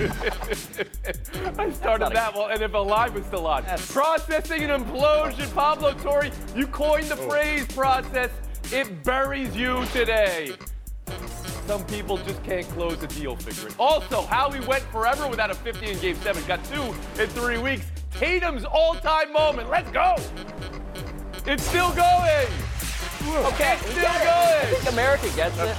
I 0.00 1.70
started 1.72 2.10
that 2.12 2.34
and 2.34 2.62
if 2.62 2.72
Alive 2.72 3.14
was 3.14 3.24
still 3.26 3.46
on. 3.46 3.64
Processing 3.64 4.62
an 4.64 4.84
implosion. 4.84 5.52
Pablo 5.54 5.92
Torre, 5.94 6.30
you 6.56 6.66
coined 6.66 7.06
the 7.06 7.18
oh. 7.18 7.28
phrase 7.28 7.66
process. 7.66 8.30
It 8.72 9.04
buries 9.04 9.54
you 9.54 9.84
today. 9.92 10.54
Some 11.66 11.84
people 11.86 12.16
just 12.18 12.42
can't 12.44 12.66
close 12.68 13.02
a 13.02 13.06
deal, 13.08 13.36
figure 13.36 13.68
it. 13.68 13.74
Also, 13.78 14.22
how 14.22 14.50
he 14.50 14.60
went 14.66 14.82
forever 14.84 15.28
without 15.28 15.50
a 15.50 15.54
50 15.54 15.90
in 15.90 15.98
game 15.98 16.16
seven. 16.16 16.42
Got 16.46 16.64
two 16.64 16.82
in 17.20 17.28
three 17.28 17.58
weeks. 17.58 17.86
Tatum's 18.12 18.64
all-time 18.64 19.32
moment. 19.32 19.68
Let's 19.68 19.90
go. 19.90 20.16
It's 21.46 21.64
still 21.64 21.90
going. 21.92 22.48
Okay, 23.22 23.74
It's 23.74 23.90
still 23.90 24.04
it. 24.04 24.08
I 24.08 24.62
going. 24.64 24.74
think 24.76 24.92
America 24.92 25.28
gets 25.36 25.58
it. 25.58 25.76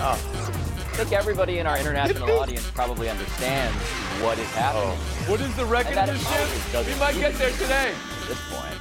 I 0.00 0.18
oh. 0.24 0.37
Think 0.98 1.12
everybody 1.12 1.58
in 1.58 1.66
our 1.68 1.78
international 1.78 2.28
audience 2.40 2.68
probably 2.72 3.08
understands 3.08 3.76
what 4.20 4.36
is 4.36 4.50
happening 4.50 4.98
What 5.28 5.40
is 5.40 5.54
the 5.54 5.64
record 5.64 5.96
of 5.96 6.08
this 6.08 6.20
apology 6.24 6.92
We 6.92 6.98
might 6.98 7.14
get 7.14 7.34
there 7.34 7.52
today. 7.52 7.92
at 7.92 8.28
this 8.28 8.40
point. 8.50 8.74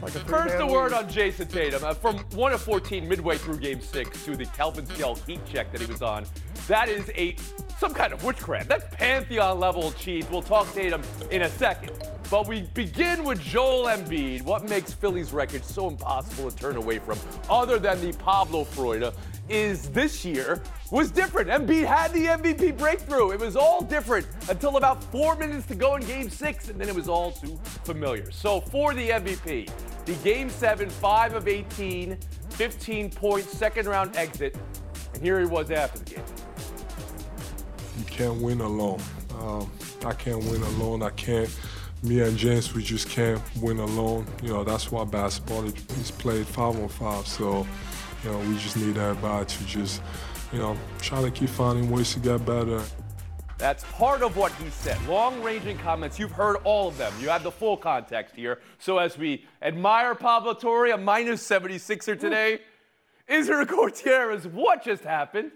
Like 0.00 0.12
First, 0.12 0.54
three-man 0.54 0.60
a 0.60 0.72
word 0.72 0.92
on 0.92 1.08
Jayson 1.08 1.48
Tatum. 1.48 1.82
Uh, 1.82 1.92
from 1.92 2.18
1 2.18 2.52
of 2.52 2.62
14 2.62 3.08
midway 3.08 3.38
through 3.38 3.58
game 3.58 3.80
six 3.80 4.24
to 4.24 4.36
the 4.36 4.46
Kelvin 4.46 4.86
Scale 4.86 5.16
heat 5.26 5.40
check 5.46 5.72
that 5.72 5.80
he 5.80 5.88
was 5.88 6.00
on. 6.00 6.24
That 6.68 6.88
is 6.88 7.10
a 7.16 7.34
some 7.76 7.92
kind 7.92 8.12
of 8.12 8.22
witchcraft. 8.22 8.68
That's 8.68 8.84
pantheon 8.94 9.58
level 9.58 9.90
cheat. 9.92 10.30
We'll 10.30 10.42
talk 10.42 10.72
Tatum 10.74 11.02
in 11.32 11.42
a 11.42 11.48
second. 11.48 11.90
But 12.30 12.46
we 12.46 12.62
begin 12.74 13.24
with 13.24 13.40
Joel 13.40 13.86
Embiid. 13.86 14.42
What 14.42 14.68
makes 14.68 14.92
Philly's 14.92 15.32
record 15.32 15.64
so 15.64 15.88
impossible 15.88 16.50
to 16.50 16.56
turn 16.56 16.76
away 16.76 17.00
from, 17.00 17.18
other 17.50 17.78
than 17.78 18.00
the 18.00 18.12
Pablo 18.18 18.64
Freude, 18.64 19.12
is 19.48 19.88
this 19.90 20.24
year 20.24 20.62
was 20.90 21.10
different. 21.10 21.48
Embiid 21.48 21.84
had 21.84 22.12
the 22.12 22.26
MVP 22.26 22.78
breakthrough. 22.78 23.32
It 23.32 23.40
was 23.40 23.56
all 23.56 23.82
different 23.82 24.26
until 24.48 24.76
about 24.76 25.02
four 25.04 25.36
minutes 25.36 25.66
to 25.66 25.74
go 25.74 25.96
in 25.96 26.02
game 26.04 26.30
six, 26.30 26.68
and 26.68 26.80
then 26.80 26.88
it 26.88 26.94
was 26.94 27.08
all 27.08 27.32
too 27.32 27.58
familiar. 27.84 28.30
So 28.30 28.60
for 28.60 28.94
the 28.94 29.10
MVP, 29.10 29.70
the 30.06 30.14
game 30.16 30.48
seven, 30.48 30.88
five 30.88 31.34
of 31.34 31.48
18, 31.48 32.16
15 32.50 33.10
point 33.10 33.44
second 33.44 33.86
round 33.86 34.16
exit, 34.16 34.56
and 35.12 35.22
here 35.22 35.40
he 35.40 35.46
was 35.46 35.70
after 35.70 35.98
the 35.98 36.04
game. 36.04 36.24
You 37.98 38.04
can't 38.04 38.40
win 38.40 38.60
alone. 38.60 39.00
Um, 39.38 39.70
I 40.04 40.12
can't 40.12 40.42
win 40.44 40.62
alone. 40.62 41.02
I 41.02 41.10
can't. 41.10 41.50
Me 42.02 42.20
and 42.20 42.36
James, 42.36 42.74
we 42.74 42.82
just 42.82 43.08
can't 43.08 43.40
win 43.62 43.78
alone. 43.78 44.26
You 44.42 44.50
know, 44.50 44.64
that's 44.64 44.92
why 44.92 45.04
basketball 45.04 45.64
is 45.64 46.10
played 46.10 46.46
five 46.46 46.78
on 46.78 46.88
five. 46.88 47.26
So, 47.26 47.66
you 48.24 48.30
know, 48.30 48.38
we 48.38 48.56
just 48.56 48.76
need 48.76 48.94
that 48.94 49.10
everybody 49.10 49.44
to 49.44 49.66
just, 49.66 50.00
you 50.52 50.58
know, 50.58 50.76
try 51.00 51.20
to 51.20 51.30
keep 51.30 51.50
finding 51.50 51.90
ways 51.90 52.14
to 52.14 52.20
get 52.20 52.44
better. 52.46 52.82
That's 53.58 53.84
part 53.92 54.22
of 54.22 54.36
what 54.36 54.52
he 54.52 54.70
said. 54.70 54.98
Long 55.06 55.42
ranging 55.42 55.78
comments, 55.78 56.18
you've 56.18 56.32
heard 56.32 56.56
all 56.64 56.88
of 56.88 56.96
them. 56.96 57.12
You 57.20 57.28
have 57.28 57.42
the 57.42 57.50
full 57.50 57.76
context 57.76 58.34
here. 58.34 58.60
So 58.78 58.98
as 58.98 59.16
we 59.16 59.44
admire 59.62 60.14
Pablo 60.14 60.54
Torre, 60.54 60.92
a 60.92 60.98
minus 60.98 61.46
76er 61.46 62.18
today, 62.18 62.60
Israel 63.28 63.64
Gutierrez, 63.64 64.46
what 64.46 64.82
just 64.82 65.04
happened? 65.04 65.52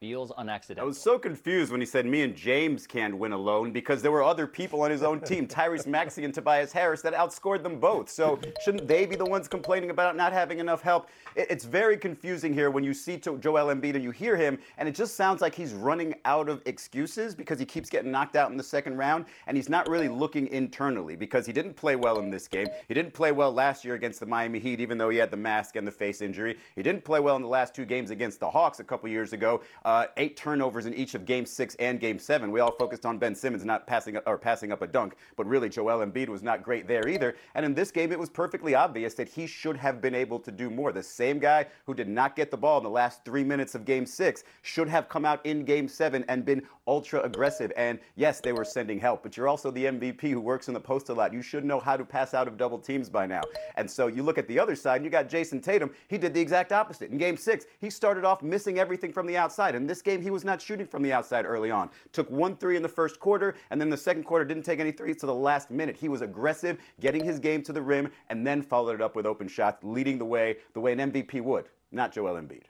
Feels 0.00 0.32
I 0.78 0.82
was 0.82 0.98
so 0.98 1.18
confused 1.18 1.70
when 1.70 1.78
he 1.78 1.86
said 1.86 2.06
me 2.06 2.22
and 2.22 2.34
James 2.34 2.86
can't 2.86 3.18
win 3.18 3.32
alone 3.32 3.70
because 3.70 4.00
there 4.00 4.10
were 4.10 4.22
other 4.22 4.46
people 4.46 4.80
on 4.80 4.90
his 4.90 5.02
own 5.02 5.20
team, 5.20 5.46
Tyrese 5.48 5.86
Maxey 5.86 6.24
and 6.24 6.32
Tobias 6.32 6.72
Harris, 6.72 7.02
that 7.02 7.12
outscored 7.12 7.62
them 7.62 7.78
both. 7.78 8.08
So 8.08 8.40
shouldn't 8.64 8.88
they 8.88 9.04
be 9.04 9.14
the 9.14 9.26
ones 9.26 9.46
complaining 9.46 9.90
about 9.90 10.16
not 10.16 10.32
having 10.32 10.58
enough 10.58 10.80
help? 10.80 11.10
It's 11.36 11.66
very 11.66 11.98
confusing 11.98 12.54
here 12.54 12.70
when 12.70 12.82
you 12.82 12.94
see 12.94 13.18
to- 13.18 13.36
Joel 13.36 13.66
Embiid 13.74 13.94
and 13.94 14.02
you 14.02 14.10
hear 14.10 14.38
him, 14.38 14.58
and 14.78 14.88
it 14.88 14.94
just 14.94 15.16
sounds 15.16 15.42
like 15.42 15.54
he's 15.54 15.74
running 15.74 16.14
out 16.24 16.48
of 16.48 16.62
excuses 16.64 17.34
because 17.34 17.58
he 17.58 17.66
keeps 17.66 17.90
getting 17.90 18.10
knocked 18.10 18.36
out 18.36 18.50
in 18.50 18.56
the 18.56 18.64
second 18.64 18.96
round, 18.96 19.26
and 19.48 19.54
he's 19.54 19.68
not 19.68 19.86
really 19.86 20.08
looking 20.08 20.46
internally 20.46 21.14
because 21.14 21.44
he 21.44 21.52
didn't 21.52 21.74
play 21.74 21.96
well 21.96 22.20
in 22.20 22.30
this 22.30 22.48
game. 22.48 22.68
He 22.88 22.94
didn't 22.94 23.12
play 23.12 23.32
well 23.32 23.52
last 23.52 23.84
year 23.84 23.96
against 23.96 24.20
the 24.20 24.26
Miami 24.26 24.60
Heat, 24.60 24.80
even 24.80 24.96
though 24.96 25.10
he 25.10 25.18
had 25.18 25.30
the 25.30 25.36
mask 25.36 25.76
and 25.76 25.86
the 25.86 25.92
face 25.92 26.22
injury. 26.22 26.56
He 26.74 26.82
didn't 26.82 27.04
play 27.04 27.20
well 27.20 27.36
in 27.36 27.42
the 27.42 27.48
last 27.48 27.74
two 27.74 27.84
games 27.84 28.10
against 28.10 28.40
the 28.40 28.48
Hawks 28.48 28.80
a 28.80 28.84
couple 28.84 29.06
years 29.10 29.34
ago. 29.34 29.60
Uh, 29.84 29.89
Uh, 29.90 30.06
eight 30.18 30.36
turnovers 30.36 30.86
in 30.86 30.94
each 30.94 31.16
of 31.16 31.26
Game 31.26 31.44
Six 31.44 31.74
and 31.80 31.98
Game 31.98 32.16
Seven. 32.16 32.52
We 32.52 32.60
all 32.60 32.70
focused 32.70 33.04
on 33.04 33.18
Ben 33.18 33.34
Simmons 33.34 33.64
not 33.64 33.88
passing 33.88 34.16
or 34.18 34.38
passing 34.38 34.70
up 34.70 34.82
a 34.82 34.86
dunk, 34.86 35.16
but 35.34 35.48
really 35.48 35.68
Joel 35.68 36.06
Embiid 36.06 36.28
was 36.28 36.44
not 36.44 36.62
great 36.62 36.86
there 36.86 37.08
either. 37.08 37.34
And 37.56 37.66
in 37.66 37.74
this 37.74 37.90
game, 37.90 38.12
it 38.12 38.18
was 38.18 38.30
perfectly 38.30 38.76
obvious 38.76 39.14
that 39.14 39.28
he 39.28 39.48
should 39.48 39.76
have 39.76 40.00
been 40.00 40.14
able 40.14 40.38
to 40.38 40.52
do 40.52 40.70
more. 40.70 40.92
The 40.92 41.02
same 41.02 41.40
guy 41.40 41.66
who 41.86 41.94
did 41.94 42.08
not 42.08 42.36
get 42.36 42.52
the 42.52 42.56
ball 42.56 42.78
in 42.78 42.84
the 42.84 42.88
last 42.88 43.24
three 43.24 43.42
minutes 43.42 43.74
of 43.74 43.84
Game 43.84 44.06
Six 44.06 44.44
should 44.62 44.88
have 44.88 45.08
come 45.08 45.24
out 45.24 45.44
in 45.44 45.64
Game 45.64 45.88
Seven 45.88 46.24
and 46.28 46.44
been 46.44 46.62
ultra 46.86 47.22
aggressive. 47.22 47.72
And 47.76 47.98
yes, 48.14 48.40
they 48.40 48.52
were 48.52 48.64
sending 48.64 49.00
help, 49.00 49.24
but 49.24 49.36
you're 49.36 49.48
also 49.48 49.72
the 49.72 49.86
MVP 49.86 50.30
who 50.30 50.40
works 50.40 50.68
in 50.68 50.74
the 50.74 50.80
post 50.80 51.08
a 51.08 51.14
lot. 51.14 51.32
You 51.32 51.42
should 51.42 51.64
know 51.64 51.80
how 51.80 51.96
to 51.96 52.04
pass 52.04 52.32
out 52.32 52.46
of 52.46 52.56
double 52.56 52.78
teams 52.78 53.10
by 53.10 53.26
now. 53.26 53.42
And 53.74 53.90
so 53.90 54.06
you 54.06 54.22
look 54.22 54.38
at 54.38 54.46
the 54.46 54.60
other 54.60 54.76
side, 54.76 54.96
and 54.96 55.04
you 55.04 55.10
got 55.10 55.28
Jayson 55.28 55.60
Tatum. 55.60 55.90
He 56.06 56.16
did 56.16 56.32
the 56.32 56.40
exact 56.40 56.70
opposite. 56.70 57.10
In 57.10 57.18
Game 57.18 57.36
Six, 57.36 57.66
he 57.80 57.90
started 57.90 58.24
off 58.24 58.40
missing 58.40 58.78
everything 58.78 59.12
from 59.12 59.26
the 59.26 59.36
outside. 59.36 59.74
In 59.80 59.86
this 59.86 60.02
game, 60.02 60.20
he 60.20 60.30
was 60.30 60.44
not 60.44 60.60
shooting 60.60 60.86
from 60.86 61.02
the 61.02 61.12
outside 61.12 61.46
early 61.46 61.70
on. 61.70 61.90
Took 62.12 62.30
one 62.30 62.56
three 62.56 62.76
in 62.76 62.82
the 62.82 62.88
first 62.88 63.18
quarter, 63.18 63.54
and 63.70 63.80
then 63.80 63.88
the 63.88 63.96
second 63.96 64.24
quarter 64.24 64.44
didn't 64.44 64.64
take 64.64 64.78
any 64.78 64.92
threes 64.92 65.16
to 65.18 65.26
the 65.26 65.34
last 65.34 65.70
minute. 65.70 65.96
He 65.96 66.08
was 66.08 66.20
aggressive, 66.20 66.78
getting 67.00 67.24
his 67.24 67.38
game 67.38 67.62
to 67.62 67.72
the 67.72 67.80
rim, 67.80 68.10
and 68.28 68.46
then 68.46 68.62
followed 68.62 68.94
it 68.94 69.00
up 69.00 69.16
with 69.16 69.26
open 69.26 69.48
shots, 69.48 69.82
leading 69.82 70.18
the 70.18 70.24
way 70.24 70.58
the 70.74 70.80
way 70.80 70.92
an 70.92 70.98
MVP 70.98 71.40
would, 71.42 71.66
not 71.92 72.12
Joel 72.12 72.34
Embiid. 72.34 72.64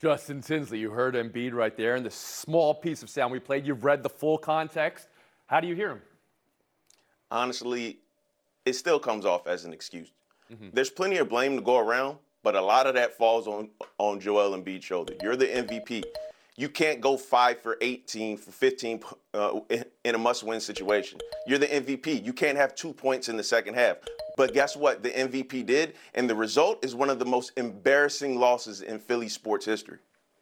Justin 0.00 0.40
Tinsley, 0.42 0.78
you 0.78 0.90
heard 0.90 1.14
Embiid 1.14 1.52
right 1.52 1.76
there 1.76 1.96
in 1.96 2.02
the 2.02 2.10
small 2.10 2.74
piece 2.74 3.02
of 3.02 3.10
sound 3.10 3.32
we 3.32 3.38
played. 3.38 3.66
You've 3.66 3.84
read 3.84 4.02
the 4.02 4.08
full 4.08 4.38
context. 4.38 5.08
How 5.46 5.60
do 5.60 5.66
you 5.68 5.74
hear 5.74 5.90
him? 5.90 6.02
honestly, 7.30 7.98
it 8.64 8.74
still 8.74 8.98
comes 8.98 9.24
off 9.24 9.46
as 9.46 9.64
an 9.64 9.72
excuse. 9.72 10.12
Mm-hmm. 10.52 10.68
There's 10.72 10.90
plenty 10.90 11.18
of 11.18 11.28
blame 11.28 11.56
to 11.56 11.62
go 11.62 11.78
around, 11.78 12.18
but 12.42 12.54
a 12.54 12.60
lot 12.60 12.86
of 12.86 12.94
that 12.94 13.16
falls 13.16 13.46
on 13.46 13.70
on 13.98 14.20
Joel 14.20 14.56
Embiid's 14.56 14.84
shoulder. 14.84 15.14
You're 15.22 15.36
the 15.36 15.46
MVP. 15.46 16.04
You 16.58 16.68
can't 16.68 17.00
go 17.00 17.16
five 17.16 17.60
for 17.60 17.78
18 17.80 18.36
for 18.36 18.50
15 18.50 19.00
uh, 19.32 19.60
in- 19.70 19.84
in 20.04 20.14
a 20.16 20.18
must-win 20.18 20.58
situation. 20.58 21.20
You're 21.46 21.60
the 21.60 21.68
MVP. 21.68 22.24
You 22.24 22.32
can't 22.32 22.58
have 22.58 22.74
two 22.74 22.92
points 22.92 23.28
in 23.28 23.36
the 23.36 23.44
second 23.44 23.74
half. 23.74 23.98
But 24.36 24.52
guess 24.54 24.76
what? 24.76 25.04
The 25.04 25.10
MVP 25.10 25.64
did, 25.64 25.94
and 26.14 26.28
the 26.28 26.34
result 26.34 26.84
is 26.84 26.96
one 26.96 27.10
of 27.10 27.20
the 27.20 27.24
most 27.24 27.52
embarrassing 27.56 28.40
losses 28.40 28.82
in 28.82 28.98
Philly 28.98 29.28
sports 29.28 29.64
history. 29.64 29.98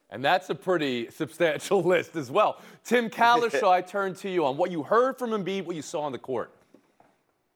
And 0.09 0.25
that's 0.25 0.49
a 0.49 0.55
pretty 0.55 1.11
substantial 1.11 1.83
list 1.85 2.17
as 2.17 2.31
well. 2.31 2.63
Tim 2.83 3.11
Cowlishaw, 3.11 3.69
I 3.71 3.83
turn 3.83 4.15
to 4.15 4.31
you 4.31 4.47
on 4.47 4.57
what 4.57 4.71
you 4.71 4.83
heard 4.85 5.19
from 5.19 5.33
Embiid, 5.33 5.67
what 5.67 5.77
you 5.77 5.83
saw 5.83 6.01
on 6.01 6.13
the 6.13 6.19
court. 6.19 6.51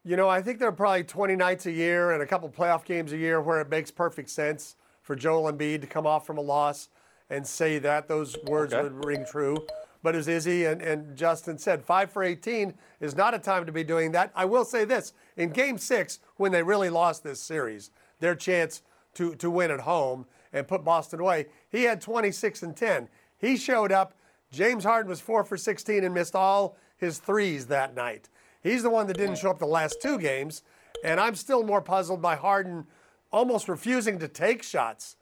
You 0.04 0.16
know, 0.16 0.28
I 0.28 0.42
think 0.42 0.59
there 0.59 0.69
are 0.69 0.72
probably 0.72 1.04
20 1.04 1.34
nights 1.34 1.65
a 1.65 1.72
year 1.72 2.10
and 2.10 2.22
a 2.22 2.27
couple 2.27 2.50
playoff 2.50 2.84
games 2.84 3.15
a 3.15 3.16
year 3.16 3.41
where 3.41 3.62
it 3.62 3.71
makes 3.71 3.91
perfect 3.91 4.28
sense 4.28 4.77
for 5.00 5.16
Joel 5.16 5.50
Embiid 5.50 5.81
to 5.81 5.87
come 5.87 6.06
off 6.06 6.27
from 6.27 6.37
a 6.37 6.42
loss 6.42 6.91
and 7.30 7.46
say 7.46 7.78
that. 7.78 8.08
Those 8.08 8.36
words 8.44 8.74
Okay. 8.74 8.82
would 8.82 9.04
ring 9.04 9.24
true. 9.24 9.64
But 10.02 10.16
as 10.16 10.28
Izzy 10.28 10.64
and, 10.64 10.80
and 10.82 11.16
Justin 11.16 11.58
said, 11.58 11.84
5 11.84 12.10
for 12.10 12.22
18 12.22 12.74
is 13.00 13.14
not 13.14 13.34
a 13.34 13.38
time 13.38 13.66
to 13.66 13.72
be 13.72 13.84
doing 13.84 14.12
that. 14.12 14.32
I 14.34 14.46
will 14.46 14.64
say 14.64 14.84
this 14.84 15.12
in 15.36 15.50
game 15.50 15.78
six, 15.78 16.20
when 16.36 16.52
they 16.52 16.62
really 16.62 16.91
lost 16.91 17.22
this 17.22 17.41
series, 17.41 17.91
their 18.18 18.34
chance 18.34 18.82
to, 19.14 19.34
to 19.36 19.50
win 19.50 19.70
at 19.70 19.80
home 19.80 20.26
and 20.52 20.66
put 20.66 20.84
Boston 20.84 21.20
away, 21.20 21.46
he 21.68 21.84
had 21.84 22.00
26 22.00 22.62
and 22.62 22.76
10. 22.76 23.08
He 23.38 23.56
showed 23.56 23.92
up. 23.92 24.14
James 24.50 24.84
Harden 24.84 25.08
was 25.08 25.20
4 25.20 25.44
for 25.44 25.56
16 25.56 26.02
and 26.02 26.14
missed 26.14 26.34
all 26.34 26.76
his 26.97 27.18
threes 27.18 27.66
that 27.66 27.94
night. 27.94 28.28
He's 28.62 28.82
the 28.82 28.91
one 28.91 29.06
that 29.06 29.16
didn't 29.16 29.36
show 29.38 29.50
up 29.50 29.58
the 29.58 29.66
last 29.66 30.02
two 30.02 30.18
games. 30.18 30.62
And 31.04 31.20
I'm 31.20 31.34
still 31.34 31.62
more 31.62 31.80
puzzled 31.80 32.20
by 32.20 32.36
Harden 32.36 32.86
almost 33.30 33.68
refusing 33.68 34.18
to 34.18 34.28
take 34.28 34.62
shots 34.62 35.16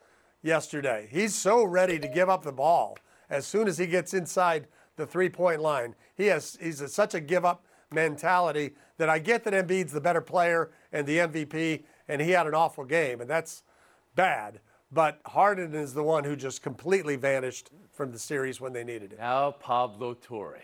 yesterday. 0.48 1.06
He's 1.10 1.34
so 1.34 1.62
ready 1.62 2.00
to 2.00 2.08
give 2.08 2.28
up 2.28 2.42
the 2.42 2.52
ball 2.52 2.98
as 3.30 3.46
soon 3.46 3.68
as 3.68 3.78
he 3.78 3.86
gets 3.86 4.14
inside 4.14 4.66
the 4.96 5.06
three 5.06 5.28
point 5.28 5.60
line. 5.60 5.94
He 6.16 6.26
has 6.26 6.58
he's 6.60 6.80
a, 6.80 6.88
such 6.88 7.14
a 7.14 7.20
give 7.20 7.44
up 7.44 7.64
mentality 7.92 8.72
that 8.96 9.08
I 9.08 9.20
get 9.20 9.44
that 9.44 9.54
Embiid's 9.54 9.92
the 9.92 10.00
better 10.00 10.20
player 10.20 10.70
and 10.92 11.06
the 11.06 11.18
MVP, 11.18 11.84
and 12.08 12.20
he 12.20 12.32
had 12.32 12.46
an 12.46 12.54
awful 12.54 12.84
game, 12.84 13.20
and 13.20 13.30
that's 13.30 13.62
bad. 14.16 14.60
But 14.90 15.20
Harden 15.26 15.74
is 15.74 15.94
the 15.94 16.02
one 16.02 16.24
who 16.24 16.34
just 16.34 16.62
completely 16.62 17.16
vanished 17.16 17.70
from 17.92 18.10
the 18.10 18.18
series 18.18 18.60
when 18.60 18.72
they 18.72 18.84
needed 18.84 19.12
it. 19.12 19.18
Now, 19.18 19.50
Pablo 19.52 20.14
Torre. 20.14 20.62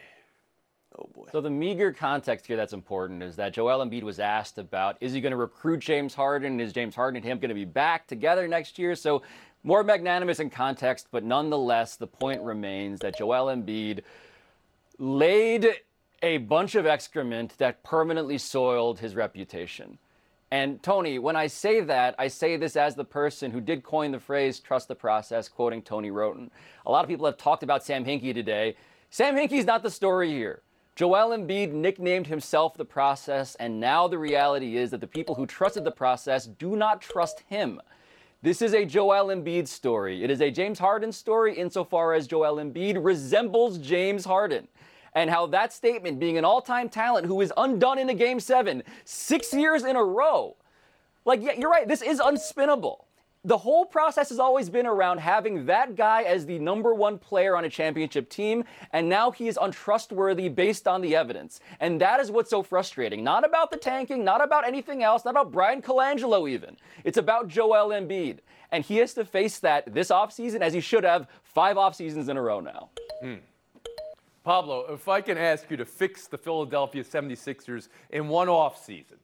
Oh 0.99 1.09
boy. 1.13 1.27
So 1.33 1.41
the 1.41 1.51
meager 1.51 1.93
context 1.93 2.47
here 2.47 2.57
that's 2.57 2.73
important 2.73 3.23
is 3.23 3.37
that 3.37 3.53
Joel 3.53 3.85
Embiid 3.85 4.03
was 4.03 4.21
asked 4.21 4.59
about 4.59 4.97
is 5.01 5.13
he 5.13 5.21
going 5.21 5.33
to 5.33 5.37
recruit 5.37 5.81
James 5.81 6.15
Harden? 6.15 6.61
Is 6.61 6.73
James 6.73 6.95
Harden 6.95 7.17
and 7.17 7.25
him 7.25 7.39
going 7.39 7.49
to 7.49 7.55
be 7.55 7.65
back 7.65 8.07
together 8.07 8.47
next 8.47 8.79
year? 8.79 8.95
So 8.95 9.23
more 9.65 9.83
magnanimous 9.83 10.39
in 10.39 10.51
context, 10.51 11.09
but 11.11 11.25
nonetheless, 11.25 11.97
the 11.97 12.07
point 12.07 12.43
remains 12.43 13.01
that 13.01 13.17
Joel 13.17 13.47
Embiid 13.47 14.03
laid 14.99 15.67
a 16.23 16.37
bunch 16.39 16.75
of 16.75 16.87
excrement 16.87 17.57
that 17.59 17.83
permanently 17.83 18.39
soiled 18.39 19.01
his 19.01 19.17
reputation. 19.17 19.99
And 20.51 20.83
Tony, 20.83 21.19
when 21.19 21.35
I 21.35 21.49
say 21.49 21.81
that, 21.81 22.15
I 22.19 22.29
say 22.29 22.57
this 22.57 22.77
as 22.77 22.95
the 22.95 23.05
person 23.05 23.51
who 23.51 23.61
did 23.61 23.83
coin 23.83 24.13
the 24.13 24.21
phrase 24.21 24.61
trust 24.61 24.87
the 24.87 24.95
process, 24.95 25.49
quoting 25.49 25.83
Tony 25.83 26.11
Wroten. 26.11 26.51
A 26.87 26.91
lot 26.91 27.03
of 27.03 27.09
people 27.09 27.27
have 27.27 27.37
talked 27.37 27.63
about 27.63 27.85
Sam 27.85 28.05
Hinkie 28.05 28.35
today. 28.35 28.77
Sam 29.11 29.35
Hinkie's 29.35 29.65
not 29.65 29.83
the 29.83 29.91
story 29.91 30.31
here. 30.31 30.61
Joel 30.95 31.37
Embiid 31.37 31.73
nicknamed 31.73 32.29
himself 32.29 32.77
the 32.77 32.85
process, 32.85 33.57
and 33.57 33.81
now 33.81 34.07
the 34.07 34.19
reality 34.19 34.77
is 34.77 34.91
that 34.91 35.01
the 35.01 35.09
people 35.09 35.35
who 35.35 35.47
trusted 35.47 35.83
the 35.83 35.91
process 35.91 36.47
do 36.47 36.77
not 36.77 37.01
trust 37.01 37.41
him. 37.49 37.81
This 38.45 38.61
is 38.61 38.75
a 38.75 38.85
Joel 38.85 39.35
Embiid 39.35 39.67
story. 39.67 40.23
It 40.23 40.31
is 40.31 40.43
a 40.43 40.51
James 40.51 40.79
Harden 40.79 41.13
story 41.13 41.57
insofar 41.57 42.13
as 42.13 42.27
Joel 42.27 42.57
Embiid 42.57 43.03
resembles 43.03 43.79
James 43.79 44.23
Harden. 44.27 44.69
And 45.15 45.31
how 45.31 45.47
that 45.47 45.73
statement, 45.73 46.21
being 46.21 46.37
an 46.37 46.45
all 46.45 46.61
time 46.61 46.91
talent 46.91 47.27
who 47.27 47.41
is 47.41 47.55
undone 47.57 47.99
in 47.99 48.11
a 48.11 48.15
game 48.15 48.39
seven, 48.39 48.83
six 49.07 49.55
years 49.55 49.83
in 49.83 49.97
a 49.97 50.05
row, 50.05 50.57
like, 51.25 51.43
yeah, 51.43 51.53
you're 51.53 51.71
right, 51.71 51.89
this 51.89 52.03
is 52.03 52.21
unspinnable 52.21 53.04
the 53.45 53.59
whole 53.59 53.85
process 53.85 54.31
has 54.31 54.39
always 54.39 54.71
been 54.71 54.87
around 54.87 55.19
having 55.19 55.67
that 55.67 55.97
guy 55.97 56.23
as 56.23 56.47
the 56.47 56.59
number 56.59 56.95
one 56.95 57.19
player 57.19 57.57
on 57.57 57.65
a 57.65 57.69
championship 57.69 58.31
team, 58.31 58.65
and 58.93 59.09
now 59.09 59.31
he 59.31 59.49
is 59.49 59.59
untrustworthy 59.61 60.49
based 60.49 60.89
on 60.89 61.03
the 61.03 61.15
evidence. 61.15 61.61
And 61.79 62.01
that 62.01 62.21
is 62.21 62.31
what's 62.31 62.49
so 62.49 62.63
frustrating. 62.63 63.23
Not 63.23 63.45
about 63.45 63.71
the 63.71 63.77
tanking, 63.77 64.25
not 64.25 64.43
about 64.43 64.67
anything 64.67 65.03
else, 65.03 65.27
not 65.27 65.33
about 65.33 65.53
Bryan 65.53 65.83
Colangelo 65.83 66.49
even. 66.49 66.77
It's 67.05 67.19
about 67.19 67.49
Joel 67.49 67.91
Embiid. 67.91 68.39
And 68.73 68.83
he 68.83 68.97
has 68.97 69.13
to 69.15 69.25
face 69.25 69.59
that 69.59 69.93
this 69.93 70.09
offseason 70.09 70.61
as 70.61 70.73
he 70.73 70.81
should 70.81 71.05
have 71.05 71.29
five 71.43 71.77
off 71.77 71.95
seasons 71.95 72.29
in 72.29 72.39
a 72.39 72.43
row 72.43 72.61
now. 72.61 72.89
Mm. 73.23 73.41
Pablo, 74.43 74.87
if 74.91 75.07
I 75.07 75.21
can 75.21 75.39
ask 75.39 75.71
you 75.71 75.77
to 75.77 75.85
fix 75.85 76.27
the 76.27 76.37
Philadelphia 76.37 77.05
76ers 77.05 77.89
in 78.11 78.29
one 78.29 78.49
off 78.49 78.83
season, 78.83 79.19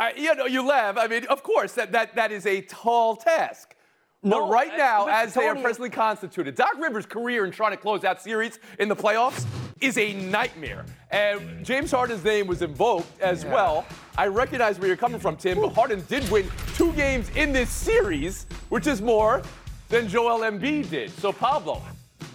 I, 0.00 0.14
you 0.16 0.34
know, 0.34 0.46
you 0.46 0.66
laugh. 0.66 0.96
I 0.96 1.08
mean, 1.08 1.26
of 1.26 1.42
course, 1.42 1.72
that, 1.72 1.92
that, 1.92 2.14
that 2.14 2.32
is 2.32 2.46
a 2.46 2.62
tall 2.62 3.16
task. 3.16 3.74
No, 4.22 4.40
but 4.40 4.52
right 4.52 4.72
uh, 4.72 4.76
now, 4.76 5.06
as 5.08 5.34
they 5.34 5.46
are 5.46 5.54
presently 5.54 5.90
constituted, 5.90 6.54
Doc 6.54 6.72
Rivers' 6.78 7.04
career 7.04 7.44
in 7.44 7.50
trying 7.50 7.72
to 7.72 7.76
close 7.76 8.02
out 8.02 8.20
series 8.22 8.58
in 8.78 8.88
the 8.88 8.96
playoffs 8.96 9.46
is 9.82 9.98
a 9.98 10.14
nightmare. 10.14 10.86
And 11.10 11.64
James 11.66 11.90
Harden's 11.90 12.24
name 12.24 12.46
was 12.46 12.62
invoked 12.62 13.20
as 13.20 13.44
yeah. 13.44 13.52
well. 13.52 13.86
I 14.16 14.26
recognize 14.28 14.78
where 14.78 14.88
you're 14.88 14.96
coming 14.96 15.20
from, 15.20 15.36
Tim, 15.36 15.60
but 15.60 15.74
Harden 15.74 16.02
did 16.08 16.26
win 16.30 16.50
two 16.76 16.92
games 16.94 17.28
in 17.36 17.52
this 17.52 17.68
series, 17.68 18.46
which 18.70 18.86
is 18.86 19.02
more 19.02 19.42
than 19.90 20.08
Joel 20.08 20.40
Embiid 20.50 20.88
did. 20.88 21.10
So, 21.10 21.30
Pablo, 21.30 21.82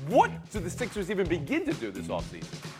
what 0.07 0.31
do 0.51 0.59
the 0.59 0.69
Sixers 0.69 1.09
even 1.09 1.27
begin 1.27 1.65
to 1.65 1.73
do 1.73 1.89
this 1.89 2.07
offseason? 2.07 2.74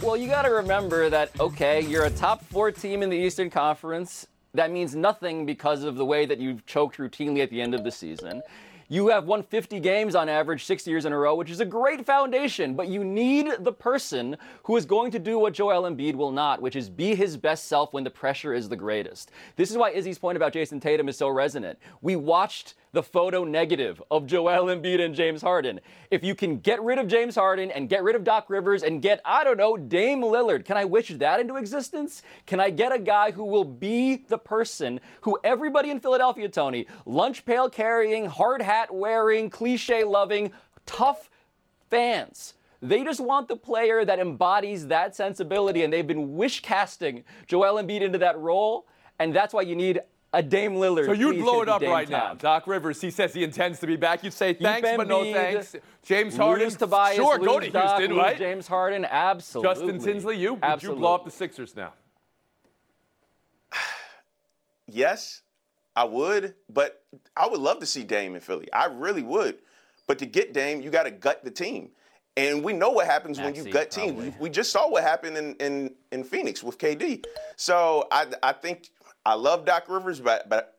Well, 0.00 0.16
you 0.16 0.28
got 0.28 0.42
to 0.42 0.50
remember 0.50 1.10
that, 1.10 1.32
okay, 1.40 1.80
you're 1.80 2.04
a 2.04 2.10
top 2.10 2.44
four 2.44 2.70
team 2.70 3.02
in 3.02 3.10
the 3.10 3.16
Eastern 3.16 3.50
Conference. 3.50 4.28
That 4.54 4.70
means 4.70 4.94
nothing 4.94 5.44
because 5.44 5.82
of 5.82 5.96
the 5.96 6.04
way 6.04 6.24
that 6.24 6.38
you've 6.38 6.64
choked 6.66 6.98
routinely 6.98 7.42
at 7.42 7.50
the 7.50 7.60
end 7.60 7.74
of 7.74 7.82
the 7.82 7.90
season. 7.90 8.40
You 8.88 9.08
have 9.08 9.24
won 9.24 9.42
50 9.42 9.80
games 9.80 10.14
on 10.14 10.28
average 10.28 10.64
six 10.64 10.86
years 10.86 11.04
in 11.04 11.12
a 11.12 11.18
row, 11.18 11.34
which 11.34 11.50
is 11.50 11.58
a 11.58 11.64
great 11.64 12.06
foundation, 12.06 12.74
but 12.74 12.86
you 12.86 13.02
need 13.02 13.50
the 13.58 13.72
person 13.72 14.36
who 14.62 14.76
is 14.76 14.86
going 14.86 15.10
to 15.10 15.18
do 15.18 15.36
what 15.36 15.52
Joel 15.52 15.82
Embiid 15.82 16.14
will 16.14 16.32
not, 16.32 16.62
which 16.62 16.76
is 16.76 16.88
be 16.88 17.16
his 17.16 17.36
best 17.36 17.66
self 17.66 17.92
when 17.92 18.04
the 18.04 18.10
pressure 18.10 18.54
is 18.54 18.68
the 18.68 18.76
greatest. 18.76 19.32
This 19.56 19.70
is 19.70 19.76
why 19.76 19.90
Izzy's 19.90 20.18
point 20.18 20.36
about 20.36 20.52
Jayson 20.52 20.80
Tatum 20.80 21.08
is 21.08 21.18
so 21.18 21.28
resonant. 21.28 21.76
We 22.02 22.14
watched 22.14 22.74
the 22.92 23.02
photo 23.02 23.44
negative 23.44 24.02
of 24.10 24.26
Joel 24.26 24.66
Embiid 24.66 25.00
and 25.00 25.14
James 25.14 25.42
Harden. 25.42 25.80
If 26.10 26.24
you 26.24 26.34
can 26.34 26.58
get 26.58 26.82
rid 26.82 26.98
of 26.98 27.06
James 27.06 27.34
Harden 27.34 27.70
and 27.70 27.88
get 27.88 28.02
rid 28.02 28.16
of 28.16 28.24
Doc 28.24 28.48
Rivers 28.48 28.82
and 28.82 29.02
get, 29.02 29.20
I 29.24 29.44
don't 29.44 29.56
know, 29.56 29.76
Dame 29.76 30.20
Lillard, 30.20 30.64
can 30.64 30.76
I 30.76 30.84
wish 30.84 31.08
that 31.08 31.40
into 31.40 31.56
existence? 31.56 32.22
Can 32.46 32.60
I 32.60 32.70
get 32.70 32.92
a 32.92 32.98
guy 32.98 33.30
who 33.30 33.44
will 33.44 33.64
be 33.64 34.24
the 34.28 34.38
person 34.38 35.00
who 35.22 35.38
everybody 35.44 35.90
in 35.90 36.00
Philadelphia, 36.00 36.48
Tony, 36.48 36.86
lunch 37.06 37.44
pail 37.44 37.68
carrying, 37.68 38.26
hard 38.26 38.62
hat 38.62 38.92
wearing, 38.94 39.50
cliche 39.50 40.04
loving, 40.04 40.52
tough 40.86 41.30
fans. 41.90 42.54
They 42.80 43.02
just 43.02 43.20
want 43.20 43.48
the 43.48 43.56
player 43.56 44.04
that 44.04 44.18
embodies 44.18 44.86
that 44.86 45.16
sensibility, 45.16 45.82
and 45.82 45.92
they've 45.92 46.06
been 46.06 46.36
wish 46.36 46.62
casting 46.62 47.24
Joel 47.46 47.82
Embiid 47.82 48.02
into 48.02 48.18
that 48.18 48.38
role, 48.38 48.86
and 49.18 49.34
that's 49.34 49.52
why 49.52 49.62
you 49.62 49.74
need 49.74 50.00
a 50.32 50.42
Dame 50.42 50.74
Lillard. 50.74 51.06
So 51.06 51.12
you'd 51.12 51.38
blow 51.38 51.62
it 51.62 51.68
up 51.68 51.80
right 51.82 52.08
time. 52.08 52.28
now. 52.28 52.34
Doc 52.34 52.66
Rivers, 52.66 53.00
he 53.00 53.10
says 53.10 53.32
he 53.32 53.44
intends 53.44 53.80
to 53.80 53.86
be 53.86 53.96
back. 53.96 54.22
You'd 54.22 54.32
say 54.32 54.54
thanks, 54.54 54.88
but 54.96 55.08
no 55.08 55.24
thanks. 55.32 55.74
James 56.02 56.36
Harden, 56.36 56.64
lose 56.64 56.76
Tobias, 56.76 57.16
sure, 57.16 57.38
lose 57.38 57.46
go 57.46 57.60
to 57.60 57.70
Doc, 57.70 57.98
Houston, 57.98 58.16
right? 58.16 58.38
James 58.38 58.66
Harden, 58.66 59.04
absolutely. 59.04 59.74
Justin 59.74 60.00
Tinsley, 60.00 60.36
you 60.36 60.54
would 60.54 60.82
you 60.82 60.94
blow 60.94 61.14
up 61.14 61.24
the 61.24 61.30
Sixers 61.30 61.74
now? 61.76 61.92
yes, 64.86 65.42
I 65.96 66.04
would, 66.04 66.54
but 66.68 67.02
I 67.36 67.48
would 67.48 67.60
love 67.60 67.80
to 67.80 67.86
see 67.86 68.04
Dame 68.04 68.34
in 68.34 68.40
Philly. 68.40 68.72
I 68.72 68.86
really 68.86 69.22
would. 69.22 69.58
But 70.06 70.18
to 70.20 70.26
get 70.26 70.54
Dame, 70.54 70.80
you 70.80 70.90
got 70.90 71.02
to 71.02 71.10
gut 71.10 71.44
the 71.44 71.50
team. 71.50 71.90
And 72.36 72.62
we 72.62 72.72
know 72.72 72.90
what 72.90 73.06
happens 73.06 73.40
when 73.40 73.54
you 73.56 73.64
gut 73.64 73.90
teams. 73.90 74.16
We, 74.16 74.34
we, 74.38 74.48
just 74.48 74.70
saw 74.70 74.88
what 74.88 75.02
happened 75.02 75.36
in, 75.36 75.54
in, 75.56 75.94
in 76.12 76.22
Phoenix 76.22 76.62
with 76.62 76.78
KD. 76.78 77.24
So 77.56 78.06
I, 78.12 78.26
I 78.44 78.52
think 78.52 78.90
I 79.24 79.34
love 79.34 79.64
Doc 79.64 79.84
Rivers, 79.88 80.20
but, 80.20 80.48
but 80.48 80.78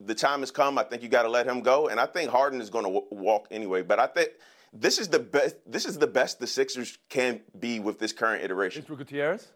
the 0.00 0.14
time 0.14 0.40
has 0.40 0.50
come. 0.50 0.78
I 0.78 0.84
think 0.84 1.02
you 1.02 1.08
got 1.08 1.22
to 1.22 1.28
let 1.28 1.46
him 1.46 1.60
go, 1.60 1.88
and 1.88 2.00
I 2.00 2.06
think 2.06 2.30
Harden 2.30 2.60
is 2.60 2.70
going 2.70 2.84
to 2.84 2.90
w- 2.90 3.06
walk 3.10 3.48
anyway. 3.50 3.82
But 3.82 3.98
I 3.98 4.06
think 4.06 4.30
this 4.72 4.98
is 4.98 5.08
the 5.08 5.18
best. 5.18 5.56
This 5.66 5.84
is 5.84 5.98
the 5.98 6.06
best 6.06 6.40
the 6.40 6.46
Sixers 6.46 6.98
can 7.08 7.40
be 7.58 7.80
with 7.80 7.98
this 7.98 8.12
current 8.12 8.42
iteration. 8.42 8.82
Mr. 8.82 8.96
Gutierrez. 8.96 9.48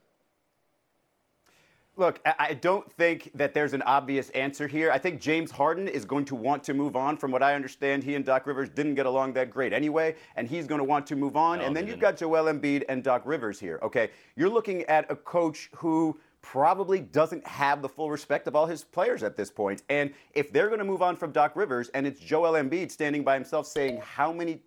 Look, 1.96 2.20
I 2.24 2.54
don't 2.54 2.88
think 2.92 3.32
that 3.34 3.54
there's 3.54 3.74
an 3.74 3.82
obvious 3.82 4.30
answer 4.30 4.68
here. 4.68 4.92
I 4.92 4.98
think 4.98 5.20
James 5.20 5.50
Harden 5.50 5.88
is 5.88 6.04
going 6.04 6.24
to 6.26 6.36
want 6.36 6.62
to 6.62 6.74
move 6.74 6.94
on. 6.94 7.16
From 7.16 7.32
what 7.32 7.42
I 7.42 7.56
understand, 7.56 8.04
he 8.04 8.14
and 8.14 8.24
Doc 8.24 8.46
Rivers 8.46 8.68
didn't 8.68 8.94
get 8.94 9.04
along 9.04 9.32
that 9.32 9.50
great 9.50 9.72
anyway, 9.72 10.14
and 10.36 10.46
he's 10.46 10.68
going 10.68 10.78
to 10.78 10.84
want 10.84 11.08
to 11.08 11.16
move 11.16 11.36
on. 11.36 11.58
No, 11.58 11.64
and 11.64 11.74
then 11.74 11.88
you've 11.88 11.98
got 11.98 12.16
Joel 12.16 12.44
Embiid 12.44 12.84
and 12.88 13.02
Doc 13.02 13.22
Rivers 13.24 13.58
here. 13.58 13.80
Okay, 13.82 14.10
you're 14.36 14.48
looking 14.48 14.84
at 14.84 15.10
a 15.10 15.16
coach 15.16 15.70
who 15.74 16.16
probably 16.42 17.00
doesn't 17.00 17.46
have 17.46 17.82
the 17.82 17.88
full 17.88 18.10
respect 18.10 18.46
of 18.46 18.56
all 18.56 18.66
his 18.66 18.84
players 18.84 19.22
at 19.22 19.36
this 19.36 19.50
point. 19.50 19.82
And 19.88 20.12
if 20.32 20.52
they're 20.52 20.68
going 20.68 20.78
to 20.78 20.84
move 20.84 21.02
on 21.02 21.16
from 21.16 21.30
Doc 21.30 21.52
Rivers 21.54 21.90
and 21.90 22.06
it's 22.06 22.20
Joel 22.20 22.52
Embiid 22.52 22.90
standing 22.90 23.22
by 23.22 23.34
himself 23.34 23.66
saying, 23.66 24.00
How 24.02 24.32
many 24.32 24.62